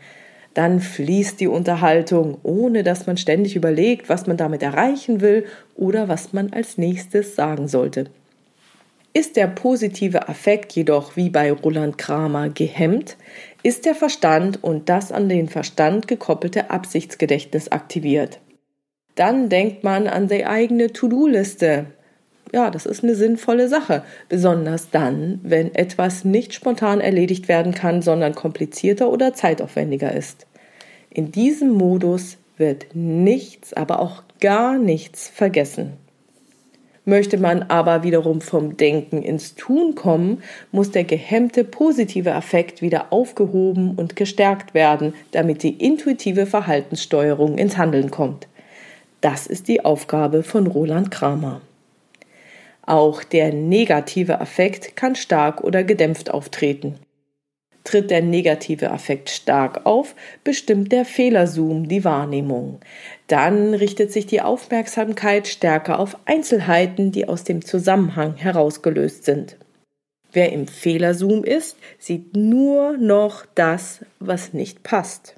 [0.52, 6.09] Dann fließt die Unterhaltung, ohne dass man ständig überlegt, was man damit erreichen will oder
[6.09, 8.11] was man als nächstes sagen sollte.
[9.14, 13.16] Ist der positive Affekt jedoch wie bei Roland Kramer gehemmt,
[13.62, 18.40] ist der Verstand und das an den Verstand gekoppelte Absichtsgedächtnis aktiviert.
[19.14, 21.87] Dann denkt man an die eigene To-Do-Liste.
[22.52, 28.00] Ja, das ist eine sinnvolle Sache, besonders dann, wenn etwas nicht spontan erledigt werden kann,
[28.00, 30.46] sondern komplizierter oder zeitaufwendiger ist.
[31.11, 35.92] In diesem Modus wird nichts, aber auch gar nichts vergessen.
[37.04, 43.14] Möchte man aber wiederum vom Denken ins Tun kommen, muss der gehemmte positive Affekt wieder
[43.14, 48.46] aufgehoben und gestärkt werden, damit die intuitive Verhaltenssteuerung ins Handeln kommt.
[49.22, 51.62] Das ist die Aufgabe von Roland Kramer.
[52.88, 56.94] Auch der negative Affekt kann stark oder gedämpft auftreten.
[57.85, 62.81] Tritt der negative Affekt stark auf, bestimmt der Fehlerzoom die Wahrnehmung.
[63.27, 69.59] Dann richtet sich die Aufmerksamkeit stärker auf Einzelheiten, die aus dem Zusammenhang herausgelöst sind.
[70.33, 75.38] Wer im Fehlerzoom ist, sieht nur noch das, was nicht passt.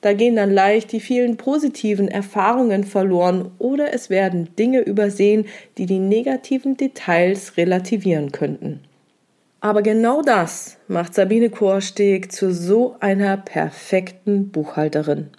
[0.00, 5.46] Da gehen dann leicht die vielen positiven Erfahrungen verloren oder es werden Dinge übersehen,
[5.78, 8.80] die die negativen Details relativieren könnten.
[9.60, 15.30] Aber genau das macht Sabine Korsteg zu so einer perfekten Buchhalterin.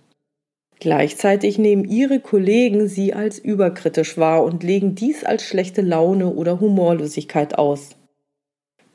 [0.80, 6.60] Gleichzeitig nehmen ihre Kollegen sie als überkritisch wahr und legen dies als schlechte Laune oder
[6.60, 7.97] Humorlosigkeit aus.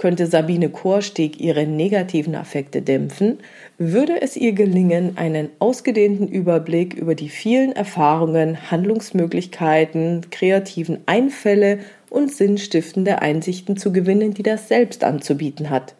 [0.03, 3.39] Könnte Sabine Korsteg ihre negativen Affekte dämpfen,
[3.79, 11.79] würde es ihr gelingen, einen ausgedehnten Überblick über die vielen Erfahrungen, Handlungsmöglichkeiten, kreativen Einfälle
[12.11, 15.95] und sinnstiftende Einsichten zu gewinnen, die das selbst anzubieten hat.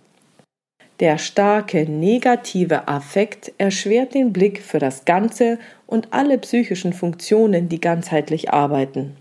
[0.99, 7.81] Der starke negative Affekt erschwert den Blick für das Ganze und alle psychischen Funktionen, die
[7.81, 9.15] ganzheitlich arbeiten.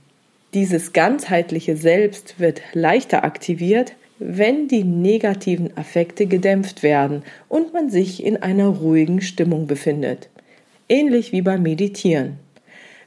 [0.56, 8.24] Dieses ganzheitliche Selbst wird leichter aktiviert, wenn die negativen Affekte gedämpft werden und man sich
[8.24, 10.30] in einer ruhigen Stimmung befindet.
[10.88, 12.38] Ähnlich wie beim Meditieren.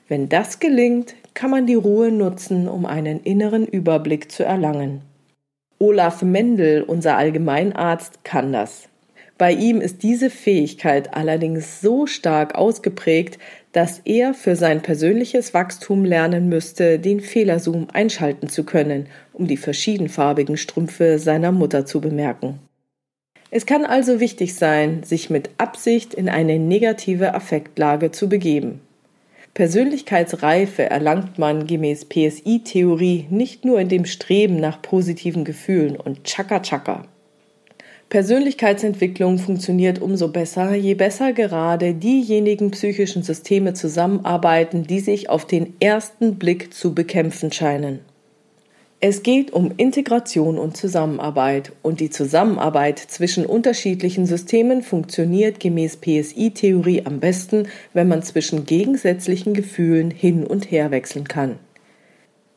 [0.08, 5.02] Wenn das gelingt, kann man die Ruhe nutzen, um einen inneren Überblick zu erlangen.
[5.78, 8.88] Olaf Mendel, unser Allgemeinarzt, kann das.
[9.36, 13.38] Bei ihm ist diese Fähigkeit allerdings so stark ausgeprägt,
[13.72, 19.56] dass er für sein persönliches Wachstum lernen müsste, den Fehlerzoom einschalten zu können, um die
[19.56, 22.60] verschiedenfarbigen Strümpfe seiner Mutter zu bemerken.
[23.50, 28.80] Es kann also wichtig sein, sich mit Absicht in eine negative Affektlage zu begeben.
[29.54, 36.60] Persönlichkeitsreife erlangt man gemäß PSI-Theorie nicht nur in dem Streben nach positiven Gefühlen und Chaka
[36.60, 37.06] Chaka.
[38.08, 45.74] Persönlichkeitsentwicklung funktioniert umso besser, je besser gerade diejenigen psychischen Systeme zusammenarbeiten, die sich auf den
[45.80, 48.00] ersten Blick zu bekämpfen scheinen.
[49.06, 57.04] Es geht um Integration und Zusammenarbeit und die Zusammenarbeit zwischen unterschiedlichen Systemen funktioniert gemäß PSI-Theorie
[57.04, 61.58] am besten, wenn man zwischen gegensätzlichen Gefühlen hin und her wechseln kann.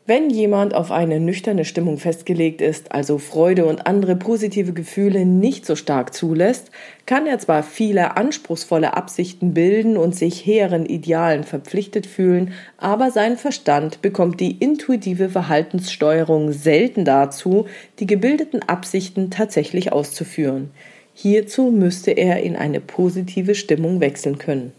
[0.10, 5.66] Wenn jemand auf eine nüchterne Stimmung festgelegt ist, also Freude und andere positive Gefühle nicht
[5.66, 6.72] so stark zulässt,
[7.06, 13.36] kann er zwar viele anspruchsvolle Absichten bilden und sich hehren Idealen verpflichtet fühlen, aber sein
[13.36, 17.66] Verstand bekommt die intuitive Verhaltenssteuerung selten dazu,
[18.00, 20.72] die gebildeten Absichten tatsächlich auszuführen.
[21.14, 24.72] Hierzu müsste er in eine positive Stimmung wechseln können.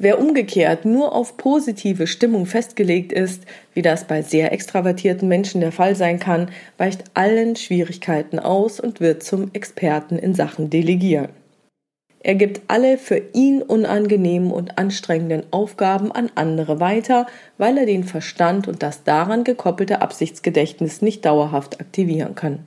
[0.00, 3.42] Wer umgekehrt nur auf positive Stimmung festgelegt ist,
[3.74, 9.00] wie das bei sehr extravertierten Menschen der Fall sein kann, weicht allen Schwierigkeiten aus und
[9.00, 11.30] wird zum Experten in Sachen Delegieren.
[12.20, 17.26] Er gibt alle für ihn unangenehmen und anstrengenden Aufgaben an andere weiter,
[17.58, 22.66] weil er den Verstand und das daran gekoppelte Absichtsgedächtnis nicht dauerhaft aktivieren kann.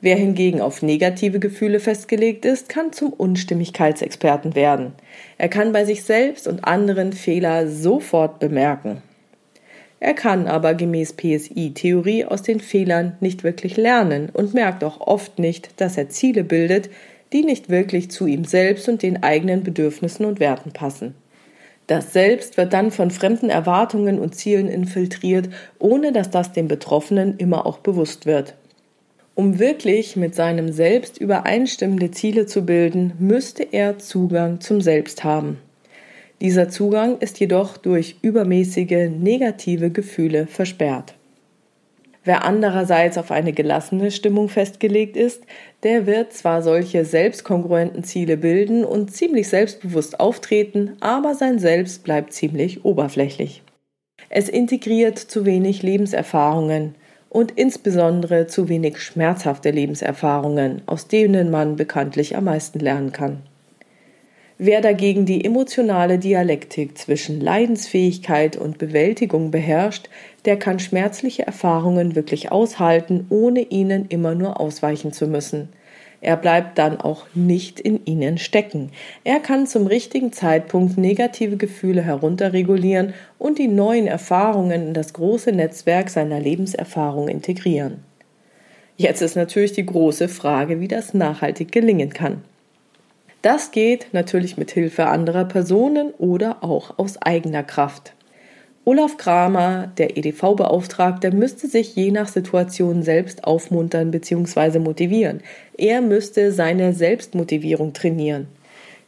[0.00, 4.92] Wer hingegen auf negative Gefühle festgelegt ist, kann zum Unstimmigkeitsexperten werden.
[5.38, 9.02] Er kann bei sich selbst und anderen Fehler sofort bemerken.
[9.98, 15.40] Er kann aber gemäß PSI-Theorie aus den Fehlern nicht wirklich lernen und merkt auch oft
[15.40, 16.90] nicht, dass er Ziele bildet,
[17.32, 21.14] die nicht wirklich zu ihm selbst und den eigenen Bedürfnissen und Werten passen.
[21.88, 25.48] Das Selbst wird dann von fremden Erwartungen und Zielen infiltriert,
[25.80, 28.54] ohne dass das dem Betroffenen immer auch bewusst wird.
[29.38, 35.58] Um wirklich mit seinem Selbst übereinstimmende Ziele zu bilden, müsste er Zugang zum Selbst haben.
[36.40, 41.14] Dieser Zugang ist jedoch durch übermäßige negative Gefühle versperrt.
[42.24, 45.44] Wer andererseits auf eine gelassene Stimmung festgelegt ist,
[45.84, 52.32] der wird zwar solche selbstkongruenten Ziele bilden und ziemlich selbstbewusst auftreten, aber sein Selbst bleibt
[52.32, 53.62] ziemlich oberflächlich.
[54.30, 56.96] Es integriert zu wenig Lebenserfahrungen,
[57.30, 63.42] und insbesondere zu wenig schmerzhafte Lebenserfahrungen, aus denen man bekanntlich am meisten lernen kann.
[64.60, 70.08] Wer dagegen die emotionale Dialektik zwischen Leidensfähigkeit und Bewältigung beherrscht,
[70.46, 75.68] der kann schmerzliche Erfahrungen wirklich aushalten, ohne ihnen immer nur ausweichen zu müssen.
[76.20, 78.90] Er bleibt dann auch nicht in ihnen stecken.
[79.22, 85.52] Er kann zum richtigen Zeitpunkt negative Gefühle herunterregulieren und die neuen Erfahrungen in das große
[85.52, 88.02] Netzwerk seiner Lebenserfahrung integrieren.
[88.96, 92.42] Jetzt ist natürlich die große Frage, wie das nachhaltig gelingen kann.
[93.42, 98.14] Das geht natürlich mit Hilfe anderer Personen oder auch aus eigener Kraft.
[98.88, 104.78] Olaf Kramer, der EDV-Beauftragte, müsste sich je nach Situation selbst aufmuntern bzw.
[104.78, 105.42] motivieren.
[105.76, 108.46] Er müsste seine Selbstmotivierung trainieren.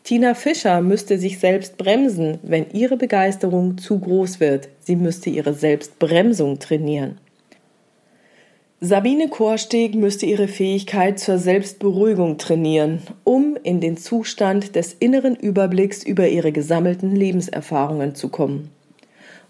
[0.05, 4.69] Tina Fischer müsste sich selbst bremsen, wenn ihre Begeisterung zu groß wird.
[4.81, 7.17] Sie müsste ihre Selbstbremsung trainieren.
[8.83, 16.03] Sabine Korsteg müsste ihre Fähigkeit zur Selbstberuhigung trainieren, um in den Zustand des inneren Überblicks
[16.03, 18.71] über ihre gesammelten Lebenserfahrungen zu kommen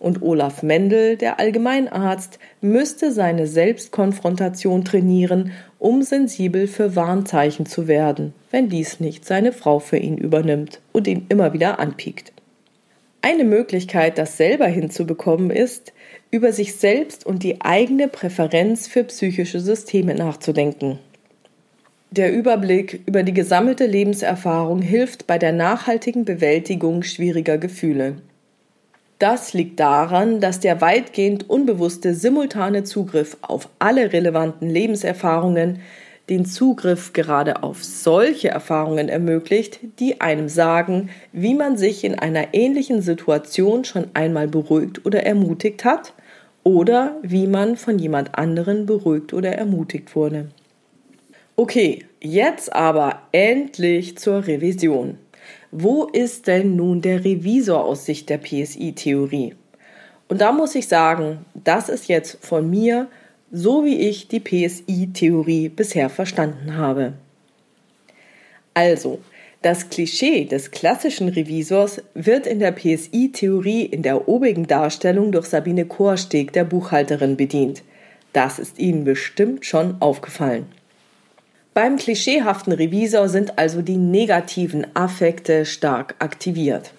[0.01, 8.33] und Olaf Mendel, der Allgemeinarzt, müsste seine Selbstkonfrontation trainieren, um sensibel für Warnzeichen zu werden,
[8.51, 12.33] wenn dies nicht seine Frau für ihn übernimmt und ihn immer wieder anpiekt.
[13.23, 15.93] Eine Möglichkeit, das selber hinzubekommen, ist,
[16.31, 20.99] über sich selbst und die eigene Präferenz für psychische Systeme nachzudenken.
[22.11, 28.17] Der Überblick über die gesammelte Lebenserfahrung hilft bei der nachhaltigen Bewältigung schwieriger Gefühle.
[29.21, 35.81] Das liegt daran, dass der weitgehend unbewusste simultane Zugriff auf alle relevanten Lebenserfahrungen
[36.31, 42.55] den Zugriff gerade auf solche Erfahrungen ermöglicht, die einem sagen, wie man sich in einer
[42.55, 46.15] ähnlichen Situation schon einmal beruhigt oder ermutigt hat
[46.65, 50.49] oder wie man von jemand anderen beruhigt oder ermutigt wurde.
[51.57, 55.19] Okay, jetzt aber endlich zur Revision.
[55.71, 59.55] Wo ist denn nun der Revisor aus Sicht der PSI-Theorie?
[60.29, 63.09] Und da muss ich sagen, das ist jetzt von mir,
[63.51, 67.15] so wie ich die PSI-Theorie bisher verstanden habe.
[68.75, 69.21] Also,
[69.63, 75.85] das Klischee des klassischen Revisors wird in der PSI-Theorie in der obigen Darstellung durch Sabine
[75.85, 77.83] Korsteg, der Buchhalterin, bedient.
[78.33, 80.67] Das ist Ihnen bestimmt schon aufgefallen.
[81.73, 86.93] Beim klischeehaften Revisor sind also die negativen Affekte stark aktiviert.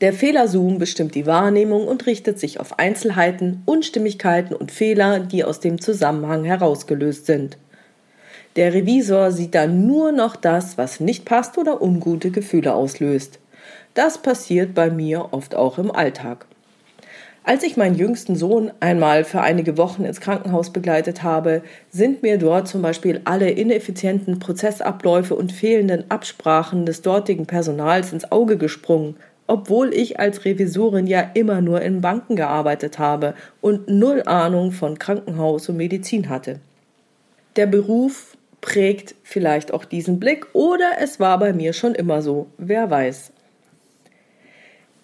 [0.00, 5.58] Der Fehlerzoom bestimmt die Wahrnehmung und richtet sich auf Einzelheiten, Unstimmigkeiten und Fehler, die aus
[5.58, 7.58] dem Zusammenhang herausgelöst sind.
[8.54, 13.40] Der Revisor sieht dann nur noch das, was nicht passt oder ungute Gefühle auslöst.
[13.94, 16.46] Das passiert bei mir oft auch im Alltag.
[17.42, 22.36] Als ich meinen jüngsten Sohn einmal für einige Wochen ins Krankenhaus begleitet habe, sind mir
[22.36, 29.16] dort zum Beispiel alle ineffizienten Prozessabläufe und fehlenden Absprachen des dortigen Personals ins Auge gesprungen,
[29.46, 34.98] obwohl ich als Revisorin ja immer nur in Banken gearbeitet habe und null Ahnung von
[34.98, 36.60] Krankenhaus und Medizin hatte.
[37.56, 42.48] Der Beruf prägt vielleicht auch diesen Blick oder es war bei mir schon immer so,
[42.58, 43.32] wer weiß.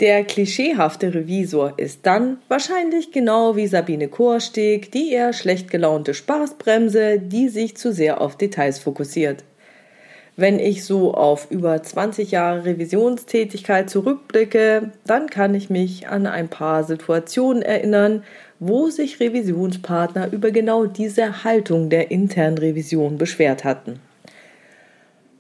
[0.01, 7.19] Der klischeehafte Revisor ist dann wahrscheinlich genau wie Sabine Korsteg die eher schlecht gelaunte Spaßbremse,
[7.19, 9.43] die sich zu sehr auf Details fokussiert.
[10.37, 16.49] Wenn ich so auf über 20 Jahre Revisionstätigkeit zurückblicke, dann kann ich mich an ein
[16.49, 18.23] paar Situationen erinnern,
[18.59, 23.99] wo sich Revisionspartner über genau diese Haltung der internen Revision beschwert hatten.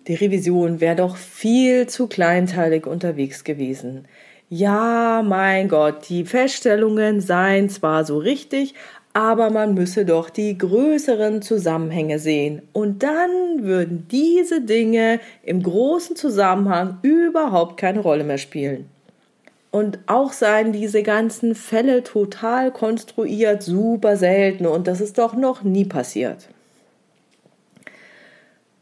[0.06, 4.06] Die Revision wäre doch viel zu kleinteilig unterwegs gewesen.
[4.48, 8.74] Ja, mein Gott, die Feststellungen seien zwar so richtig,
[9.12, 12.62] aber man müsse doch die größeren Zusammenhänge sehen.
[12.72, 18.88] Und dann würden diese Dinge im großen Zusammenhang überhaupt keine Rolle mehr spielen.
[19.72, 25.64] Und auch seien diese ganzen Fälle total konstruiert, super selten und das ist doch noch
[25.64, 26.48] nie passiert.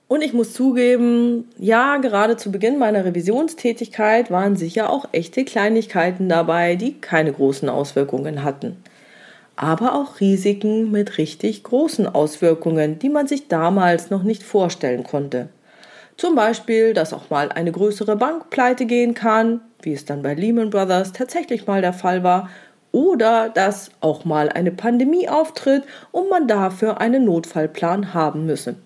[0.06, 6.28] Und ich muss zugeben, ja, gerade zu Beginn meiner Revisionstätigkeit waren sicher auch echte Kleinigkeiten
[6.28, 8.76] dabei, die keine großen Auswirkungen hatten.
[9.56, 15.48] Aber auch Risiken mit richtig großen Auswirkungen, die man sich damals noch nicht vorstellen konnte.
[16.16, 20.34] Zum Beispiel, dass auch mal eine größere Bank pleite gehen kann, wie es dann bei
[20.34, 22.50] Lehman Brothers tatsächlich mal der Fall war,
[22.92, 25.82] oder dass auch mal eine Pandemie auftritt
[26.12, 28.76] und man dafür einen Notfallplan haben müsse.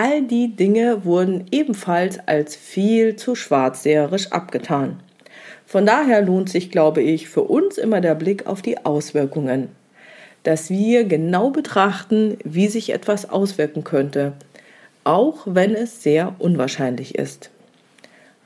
[0.00, 5.00] All die Dinge wurden ebenfalls als viel zu schwarzseherisch abgetan.
[5.66, 9.70] Von daher lohnt sich, glaube ich, für uns immer der Blick auf die Auswirkungen.
[10.44, 14.34] Dass wir genau betrachten, wie sich etwas auswirken könnte,
[15.02, 17.50] auch wenn es sehr unwahrscheinlich ist.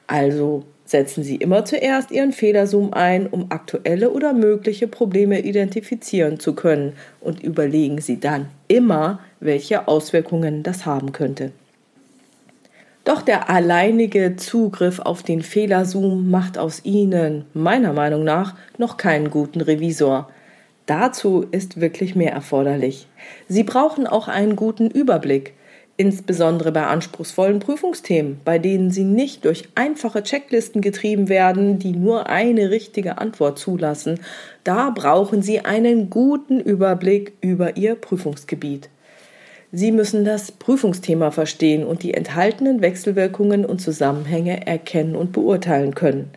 [0.06, 6.54] Also setzen Sie immer zuerst Ihren Fehlerzoom ein, um aktuelle oder mögliche Probleme identifizieren zu
[6.54, 11.50] können und überlegen Sie dann immer, welche Auswirkungen das haben könnte.
[13.04, 19.30] Doch der alleinige Zugriff auf den Fehlerzoom macht aus Ihnen, meiner Meinung nach, noch keinen
[19.30, 20.30] guten Revisor.
[20.86, 23.08] Dazu ist wirklich mehr erforderlich.
[23.48, 25.54] Sie brauchen auch einen guten Überblick,
[25.96, 32.28] insbesondere bei anspruchsvollen Prüfungsthemen, bei denen Sie nicht durch einfache Checklisten getrieben werden, die nur
[32.28, 34.20] eine richtige Antwort zulassen.
[34.64, 38.88] Da brauchen Sie einen guten Überblick über Ihr Prüfungsgebiet.
[39.70, 46.30] Sie müssen das Prüfungsthema verstehen und die enthaltenen Wechselwirkungen und Zusammenhänge erkennen und beurteilen können.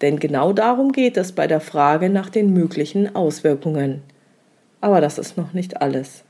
[0.00, 4.02] Denn genau darum geht es bei der Frage nach den möglichen Auswirkungen.
[4.80, 6.24] Aber das ist noch nicht alles.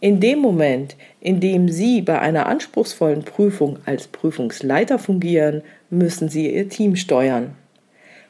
[0.00, 6.54] In dem Moment, in dem Sie bei einer anspruchsvollen Prüfung als Prüfungsleiter fungieren, müssen Sie
[6.54, 7.54] Ihr Team steuern.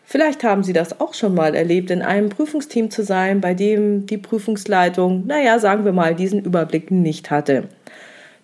[0.05, 4.07] Vielleicht haben Sie das auch schon mal erlebt, in einem Prüfungsteam zu sein, bei dem
[4.07, 7.65] die Prüfungsleitung, naja, sagen wir mal, diesen Überblick nicht hatte.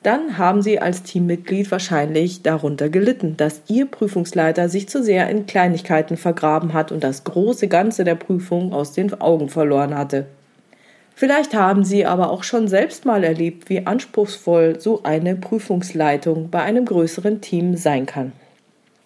[0.03, 5.47] Dann haben Sie als Teammitglied wahrscheinlich darunter gelitten, dass Ihr Prüfungsleiter sich zu sehr in
[5.47, 10.27] Kleinigkeiten vergraben hat und das große Ganze der Prüfung aus den Augen verloren hatte.
[11.15, 16.63] Vielleicht haben Sie aber auch schon selbst mal erlebt, wie anspruchsvoll so eine Prüfungsleitung bei
[16.63, 18.33] einem größeren Team sein kann.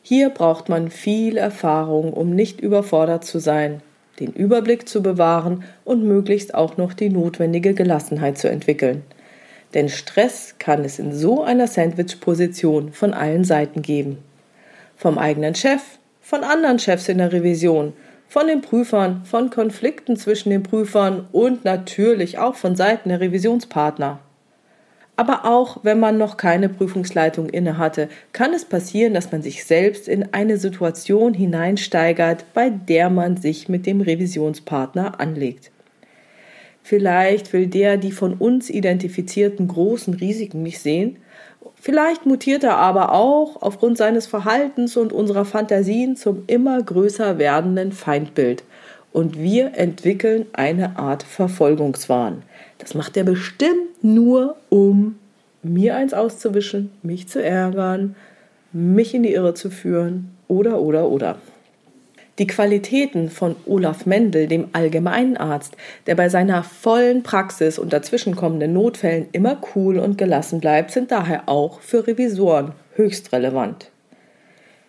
[0.02, 3.80] Hier braucht man viel Erfahrung, um nicht überfordert zu sein,
[4.20, 9.02] den Überblick zu bewahren und möglichst auch noch die notwendige Gelassenheit zu entwickeln.
[9.74, 14.18] Denn Stress kann es in so einer Sandwich-Position von allen Seiten geben.
[14.96, 15.82] Vom eigenen Chef,
[16.22, 17.92] von anderen Chefs in der Revision,
[18.28, 24.20] von den Prüfern, von Konflikten zwischen den Prüfern und natürlich auch von Seiten der Revisionspartner.
[25.16, 29.64] Aber auch wenn man noch keine Prüfungsleitung inne hatte, kann es passieren, dass man sich
[29.64, 35.70] selbst in eine Situation hineinsteigert, bei der man sich mit dem Revisionspartner anlegt.
[36.82, 41.16] Vielleicht will der die von uns identifizierten großen Risiken nicht sehen.
[41.80, 47.92] Vielleicht mutiert er aber auch aufgrund seines Verhaltens und unserer Fantasien zum immer größer werdenden
[47.92, 48.64] Feindbild.
[49.12, 52.42] Und wir entwickeln eine Art Verfolgungswahn.
[52.78, 55.18] Das macht er bestimmt nur, um
[55.62, 58.14] mir eins auszuwischen, mich zu ärgern,
[58.72, 61.36] mich in die Irre zu führen oder, oder, oder.
[62.38, 65.74] Die Qualitäten von Olaf Mendel, dem Allgemeinarzt,
[66.06, 71.48] der bei seiner vollen Praxis und dazwischenkommenden Notfällen immer cool und gelassen bleibt, sind daher
[71.48, 73.90] auch für Revisoren höchst relevant.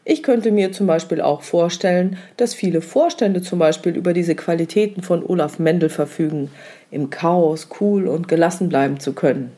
[0.04, 5.02] Ich könnte mir zum Beispiel auch vorstellen, dass viele Vorstände zum Beispiel über diese Qualitäten
[5.02, 6.50] von Olaf Mendel verfügen,
[6.92, 9.52] im Chaos cool und gelassen bleiben zu können.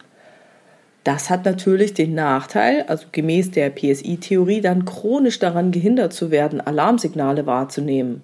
[1.04, 6.60] Das hat natürlich den Nachteil, also gemäß der PSI-Theorie, dann chronisch daran gehindert zu werden,
[6.60, 8.22] Alarmsignale wahrzunehmen.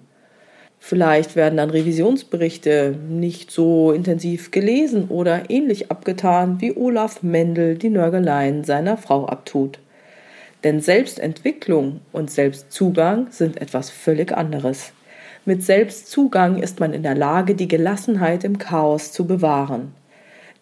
[0.78, 7.88] Vielleicht werden dann Revisionsberichte nicht so intensiv gelesen oder ähnlich abgetan, wie Olaf Mendel die
[7.88, 9.78] Nörgeleien seiner Frau abtut.
[10.62, 14.92] Denn Selbstentwicklung und Selbstzugang sind etwas völlig anderes.
[15.44, 19.94] Mit Selbstzugang ist man in der Lage, die Gelassenheit im Chaos zu bewahren.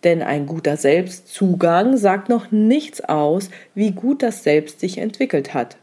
[0.04, 5.76] Denn ein guter Selbstzugang sagt noch nichts aus, wie gut das Selbst sich entwickelt hat.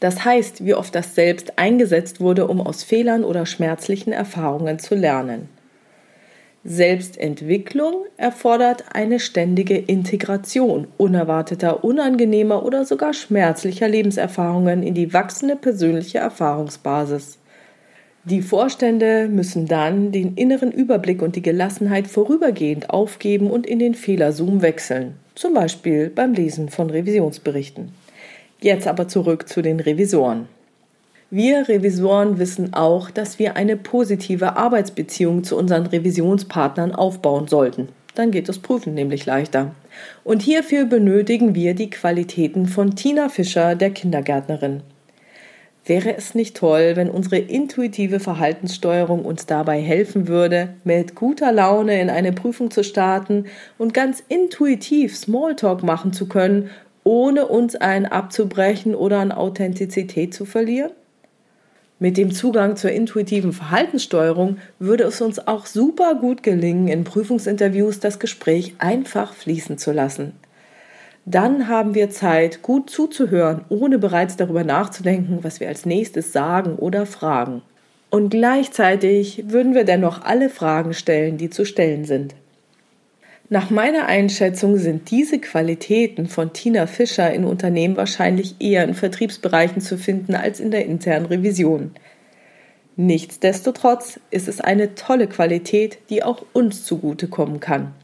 [0.00, 4.94] Das heißt, wie oft das Selbst eingesetzt wurde, um aus Fehlern oder schmerzlichen Erfahrungen zu
[4.94, 5.48] lernen.
[6.64, 16.18] Selbstentwicklung erfordert eine ständige Integration unerwarteter, unangenehmer oder sogar schmerzlicher Lebenserfahrungen in die wachsende persönliche
[16.18, 17.38] Erfahrungsbasis.
[18.28, 23.94] Die Vorstände müssen dann den inneren Überblick und die Gelassenheit vorübergehend aufgeben und in den
[23.94, 27.90] Fehlerzoom wechseln, zum Beispiel beim Lesen von Revisionsberichten.
[28.60, 30.48] Jetzt aber zurück zu den Revisoren.
[31.30, 37.90] Wir Revisoren wissen auch, dass wir eine positive Arbeitsbeziehung zu unseren Revisionspartnern aufbauen sollten.
[38.16, 39.72] Dann geht das Prüfen nämlich leichter.
[40.24, 44.82] Und hierfür benötigen wir die Qualitäten von Tina Fischer, der Kindergärtnerin.
[45.88, 52.00] Wäre es nicht toll, wenn unsere intuitive Verhaltenssteuerung uns dabei helfen würde, mit guter Laune
[52.00, 53.44] in eine Prüfung zu starten
[53.78, 56.70] und ganz intuitiv Smalltalk machen zu können,
[57.04, 60.90] ohne uns ein abzubrechen oder an Authentizität zu verlieren?
[62.00, 68.00] Mit dem Zugang zur intuitiven Verhaltenssteuerung würde es uns auch super gut gelingen, in Prüfungsinterviews
[68.00, 70.32] das Gespräch einfach fließen zu lassen.
[71.28, 76.76] Dann haben wir Zeit, gut zuzuhören, ohne bereits darüber nachzudenken, was wir als nächstes sagen
[76.76, 77.62] oder fragen.
[78.10, 82.36] Und gleichzeitig würden wir dennoch alle Fragen stellen, die zu stellen sind.
[83.48, 89.80] Nach meiner Einschätzung sind diese Qualitäten von Tina Fischer in Unternehmen wahrscheinlich eher in Vertriebsbereichen
[89.80, 91.90] zu finden als in der internen Revision.
[92.94, 97.94] Nichtsdestotrotz ist es eine tolle Qualität, die auch uns zugutekommen kann.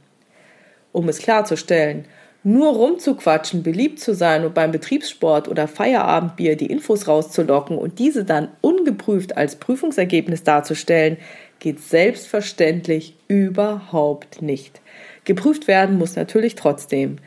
[0.90, 2.04] Um es klarzustellen,
[2.44, 8.24] nur rumzuquatschen, beliebt zu sein und beim Betriebssport oder Feierabendbier die Infos rauszulocken und diese
[8.24, 11.18] dann ungeprüft als Prüfungsergebnis darzustellen,
[11.60, 14.80] geht selbstverständlich überhaupt nicht.
[15.24, 17.18] Geprüft werden muss natürlich trotzdem.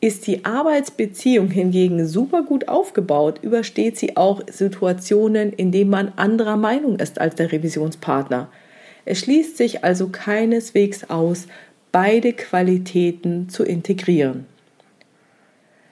[0.00, 6.56] Ist die Arbeitsbeziehung hingegen super gut aufgebaut, übersteht sie auch Situationen, in denen man anderer
[6.56, 8.48] Meinung ist als der Revisionspartner.
[9.04, 11.46] Es schließt sich also keineswegs aus,
[11.94, 14.46] beide Qualitäten zu integrieren.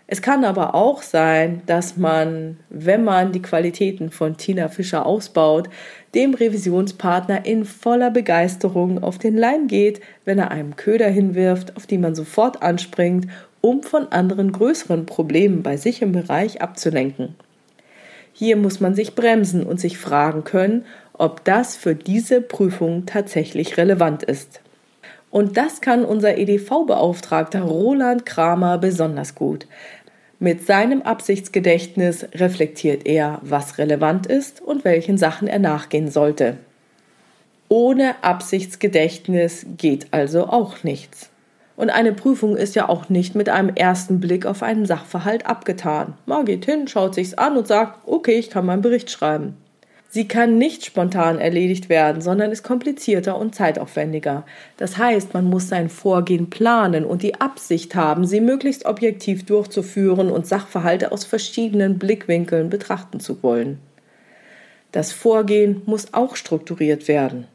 [0.09, 5.71] Es kann aber auch sein, dass man, wenn man die Qualitäten von Tina Fischer ausbaut,
[6.17, 11.87] dem Revisionspartner in voller Begeisterung auf den Leim geht, wenn er einem Köder hinwirft, auf
[11.87, 13.29] die man sofort anspringt,
[13.61, 17.37] um von anderen größeren Problemen bei sich im Bereich abzulenken.
[18.33, 23.77] Hier muss man sich bremsen und sich fragen können, ob das für diese Prüfung tatsächlich
[23.77, 24.62] relevant ist.
[25.33, 29.67] Und das kann unser EDV-Beauftragter Roland Kramer besonders gut.
[30.39, 36.59] Mit seinem Absichtsgedächtnis reflektiert er, was relevant ist und welchen Sachen er nachgehen sollte.
[37.69, 41.31] Ohne Absichtsgedächtnis geht also auch nichts.
[41.77, 46.13] Und eine Prüfung ist ja auch nicht mit einem ersten Blick auf einen Sachverhalt abgetan.
[46.27, 49.57] Man geht hin, schaut sich's an und sagt, okay, ich kann meinen Bericht schreiben.
[50.15, 54.45] Sie kann nicht spontan erledigt werden, sondern ist komplizierter und zeitaufwendiger.
[54.77, 60.31] Das heißt, man muss sein Vorgehen planen und die Absicht haben, sie möglichst objektiv durchzuführen
[60.31, 63.79] und Sachverhalte aus verschiedenen Blickwinkeln betrachten zu wollen.
[64.93, 67.47] Das Vorgehen muss auch strukturiert werden.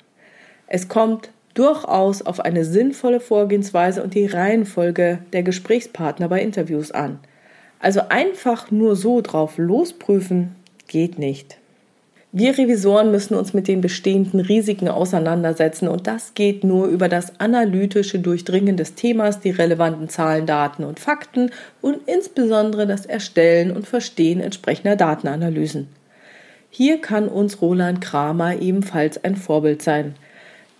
[0.65, 7.19] Es kommt durchaus auf eine sinnvolle Vorgehensweise und die Reihenfolge der Gesprächspartner bei Interviews an.
[7.77, 10.55] Also einfach nur so drauf losprüfen
[10.87, 11.59] geht nicht.
[12.33, 17.39] Wir Revisoren müssen uns mit den bestehenden Risiken auseinandersetzen und das geht nur über das
[17.39, 21.51] analytische Durchdringen des Themas, die relevanten Zahlen, Daten und Fakten
[21.81, 25.87] und insbesondere das Erstellen und Verstehen entsprechender Datenanalysen.
[26.69, 30.15] Hier kann uns Roland Kramer ebenfalls ein Vorbild sein,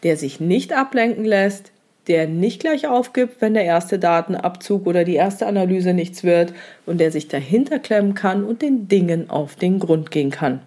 [0.03, 1.71] der sich nicht ablenken lässt,
[2.07, 6.53] der nicht gleich aufgibt, wenn der erste Datenabzug oder die erste Analyse nichts wird
[6.85, 10.59] und der sich dahinter klemmen kann und den Dingen auf den Grund gehen kann.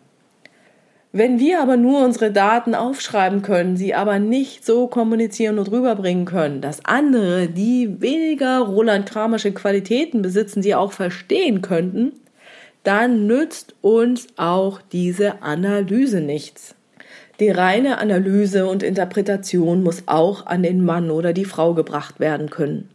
[1.12, 6.24] Wenn wir aber nur unsere Daten aufschreiben können, sie aber nicht so kommunizieren und rüberbringen
[6.24, 12.12] können, dass andere, die weniger Roland Kramersche Qualitäten besitzen, sie auch verstehen könnten,
[12.84, 16.76] dann nützt uns auch diese Analyse nichts.
[17.40, 22.50] Die reine Analyse und Interpretation muss auch an den Mann oder die Frau gebracht werden
[22.50, 22.88] können.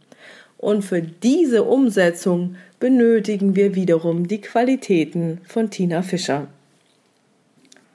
[0.56, 6.48] Und für diese Umsetzung benötigen wir wiederum die Qualitäten von Tina Fischer.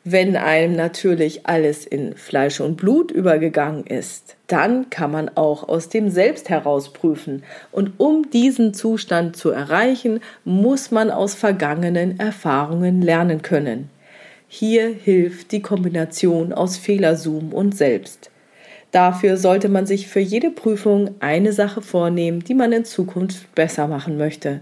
[0.03, 5.89] Wenn einem natürlich alles in Fleisch und Blut übergegangen ist, dann kann man auch aus
[5.89, 7.43] dem Selbst heraus prüfen.
[7.71, 13.91] Und um diesen Zustand zu erreichen, muss man aus vergangenen Erfahrungen lernen können.
[14.47, 18.31] Hier hilft die Kombination aus Fehlerzoom und Selbst.
[18.89, 23.87] Dafür sollte man sich für jede Prüfung eine Sache vornehmen, die man in Zukunft besser
[23.87, 24.61] machen möchte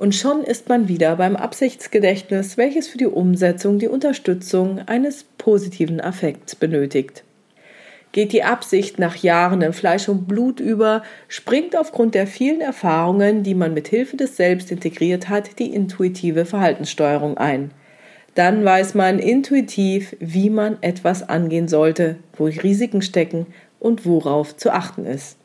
[0.00, 6.00] und schon ist man wieder beim Absichtsgedächtnis, welches für die Umsetzung die Unterstützung eines positiven
[6.00, 7.22] Affekts benötigt.
[8.12, 13.42] Geht die Absicht nach Jahren in Fleisch und Blut über, springt aufgrund der vielen Erfahrungen,
[13.42, 17.70] die man mit Hilfe des Selbst integriert hat, die intuitive Verhaltenssteuerung ein.
[18.34, 23.48] Dann weiß man intuitiv, wie man etwas angehen sollte, wo Risiken stecken
[23.78, 25.36] und worauf zu achten ist.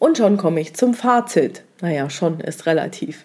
[0.00, 1.62] Und schon komme ich zum Fazit.
[1.80, 3.24] Naja, schon ist relativ.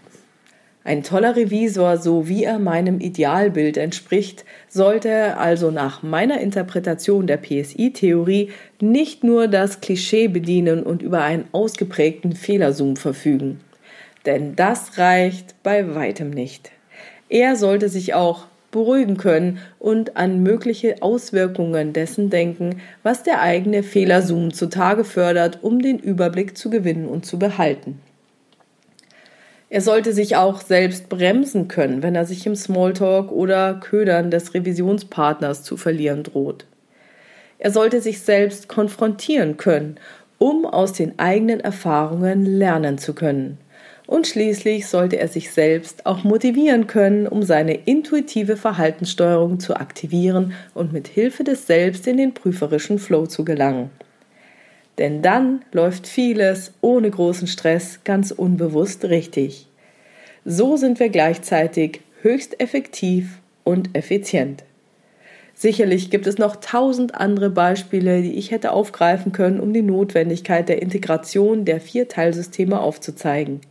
[0.87, 7.37] Ein toller Revisor, so wie er meinem Idealbild entspricht, sollte also nach meiner Interpretation der
[7.37, 13.61] PSI-Theorie nicht nur das Klischee bedienen und über einen ausgeprägten Fehlerzoom verfügen.
[14.27, 16.69] Denn das reicht bei weitem nicht.
[17.29, 23.81] Er sollte sich auch beruhigen können und an mögliche Auswirkungen dessen denken, was der eigene
[23.81, 27.99] Fehlerzoom zutage fördert, um den Überblick zu gewinnen und zu behalten.
[29.75, 34.53] Er sollte sich auch selbst bremsen können, wenn er sich im Smalltalk oder Ködern des
[34.53, 36.65] Revisionspartners zu verlieren droht.
[37.59, 39.97] Er sollte sich selbst konfrontieren können,
[40.37, 43.57] um aus den eigenen Erfahrungen lernen zu können.
[44.07, 50.53] Und schließlich sollte er sich selbst auch motivieren können, um seine intuitive Verhaltenssteuerung zu aktivieren
[50.73, 53.89] und mit Hilfe des Selbst in den prüferischen Flow zu gelangen.
[54.97, 59.67] Denn dann läuft vieles ohne großen Stress ganz unbewusst richtig.
[60.45, 64.63] So sind wir gleichzeitig höchst effektiv und effizient.
[65.53, 70.67] Sicherlich gibt es noch tausend andere Beispiele, die ich hätte aufgreifen können, um die Notwendigkeit
[70.67, 73.61] der Integration der vier Teilsysteme aufzuzeigen.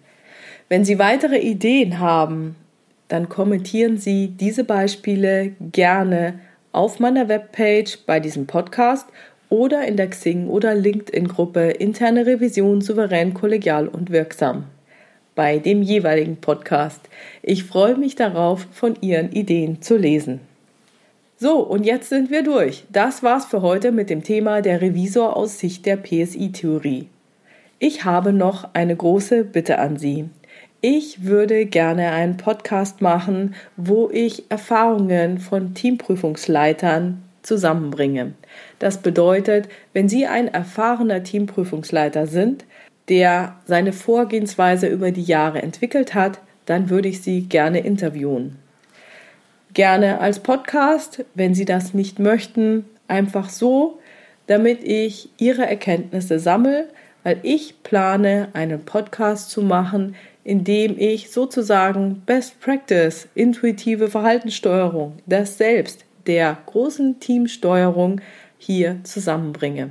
[0.70, 2.57] Wenn Sie weitere Ideen haben,
[3.09, 6.41] dann kommentieren Sie diese Beispiele gerne
[6.72, 9.07] auf meiner Webpage bei diesem Podcast
[9.55, 14.64] oder in der Xing- oder LinkedIn-Gruppe Interne Revision souverän, kollegial und wirksam
[15.36, 17.00] bei dem jeweiligen Podcast.
[17.42, 20.40] Ich freue mich darauf, von Ihren Ideen zu lesen.
[21.36, 22.84] So, und jetzt sind wir durch.
[22.90, 27.09] Das war's für heute mit dem Thema der Revisor aus Sicht der PSI-Theorie.
[27.78, 30.28] Ich habe noch eine große Bitte an Sie.
[30.80, 38.32] Ich würde gerne einen Podcast machen, wo ich Erfahrungen von Teamprüfungsleitern zusammenbringe.
[38.78, 42.64] Das bedeutet, wenn Sie ein erfahrener Teamprüfungsleiter sind,
[43.09, 48.57] der seine Vorgehensweise über die Jahre entwickelt hat, dann würde ich Sie gerne interviewen.
[49.74, 53.99] Gerne als Podcast, wenn Sie das nicht möchten, einfach so,
[54.47, 56.88] damit ich Ihre Erkenntnisse sammle,
[57.22, 60.14] weil ich plane, einen Podcast zu machen,
[60.45, 68.20] in dem ich sozusagen Best Practice, intuitive Verhaltenssteuerung, das Selbst der großen Teamsteuerung
[68.59, 69.91] hier zusammenbringe.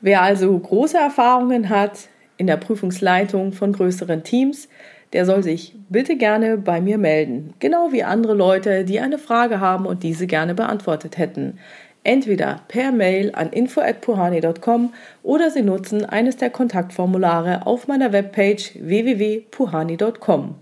[0.00, 2.08] Wer also große Erfahrungen hat
[2.38, 4.68] in der Prüfungsleitung von größeren Teams,
[5.12, 7.52] der soll sich bitte gerne bei mir melden.
[7.58, 11.58] Genau wie andere Leute, die eine Frage haben und diese gerne beantwortet hätten.
[12.02, 20.54] Entweder per Mail an info@puhani.com oder Sie nutzen eines der Kontaktformulare auf meiner Webpage www.puhani.com.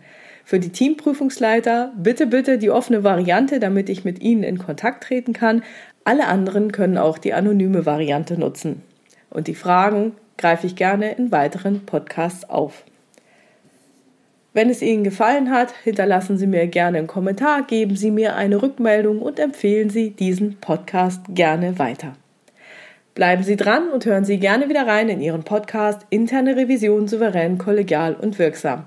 [0.49, 5.34] Für die Teamprüfungsleiter bitte bitte die offene Variante, damit ich mit Ihnen in Kontakt treten
[5.34, 5.62] kann.
[6.05, 8.80] Alle anderen können auch die anonyme Variante nutzen.
[9.28, 12.84] Und die Fragen greife ich gerne in weiteren Podcasts auf.
[14.55, 18.62] Wenn es Ihnen gefallen hat, hinterlassen Sie mir gerne einen Kommentar, geben Sie mir eine
[18.62, 22.16] Rückmeldung und empfehlen Sie diesen Podcast gerne weiter.
[23.14, 27.59] Bleiben Sie dran und hören Sie gerne wieder rein in Ihren Podcast Interne Revision souverän,
[27.59, 28.86] kollegial und wirksam.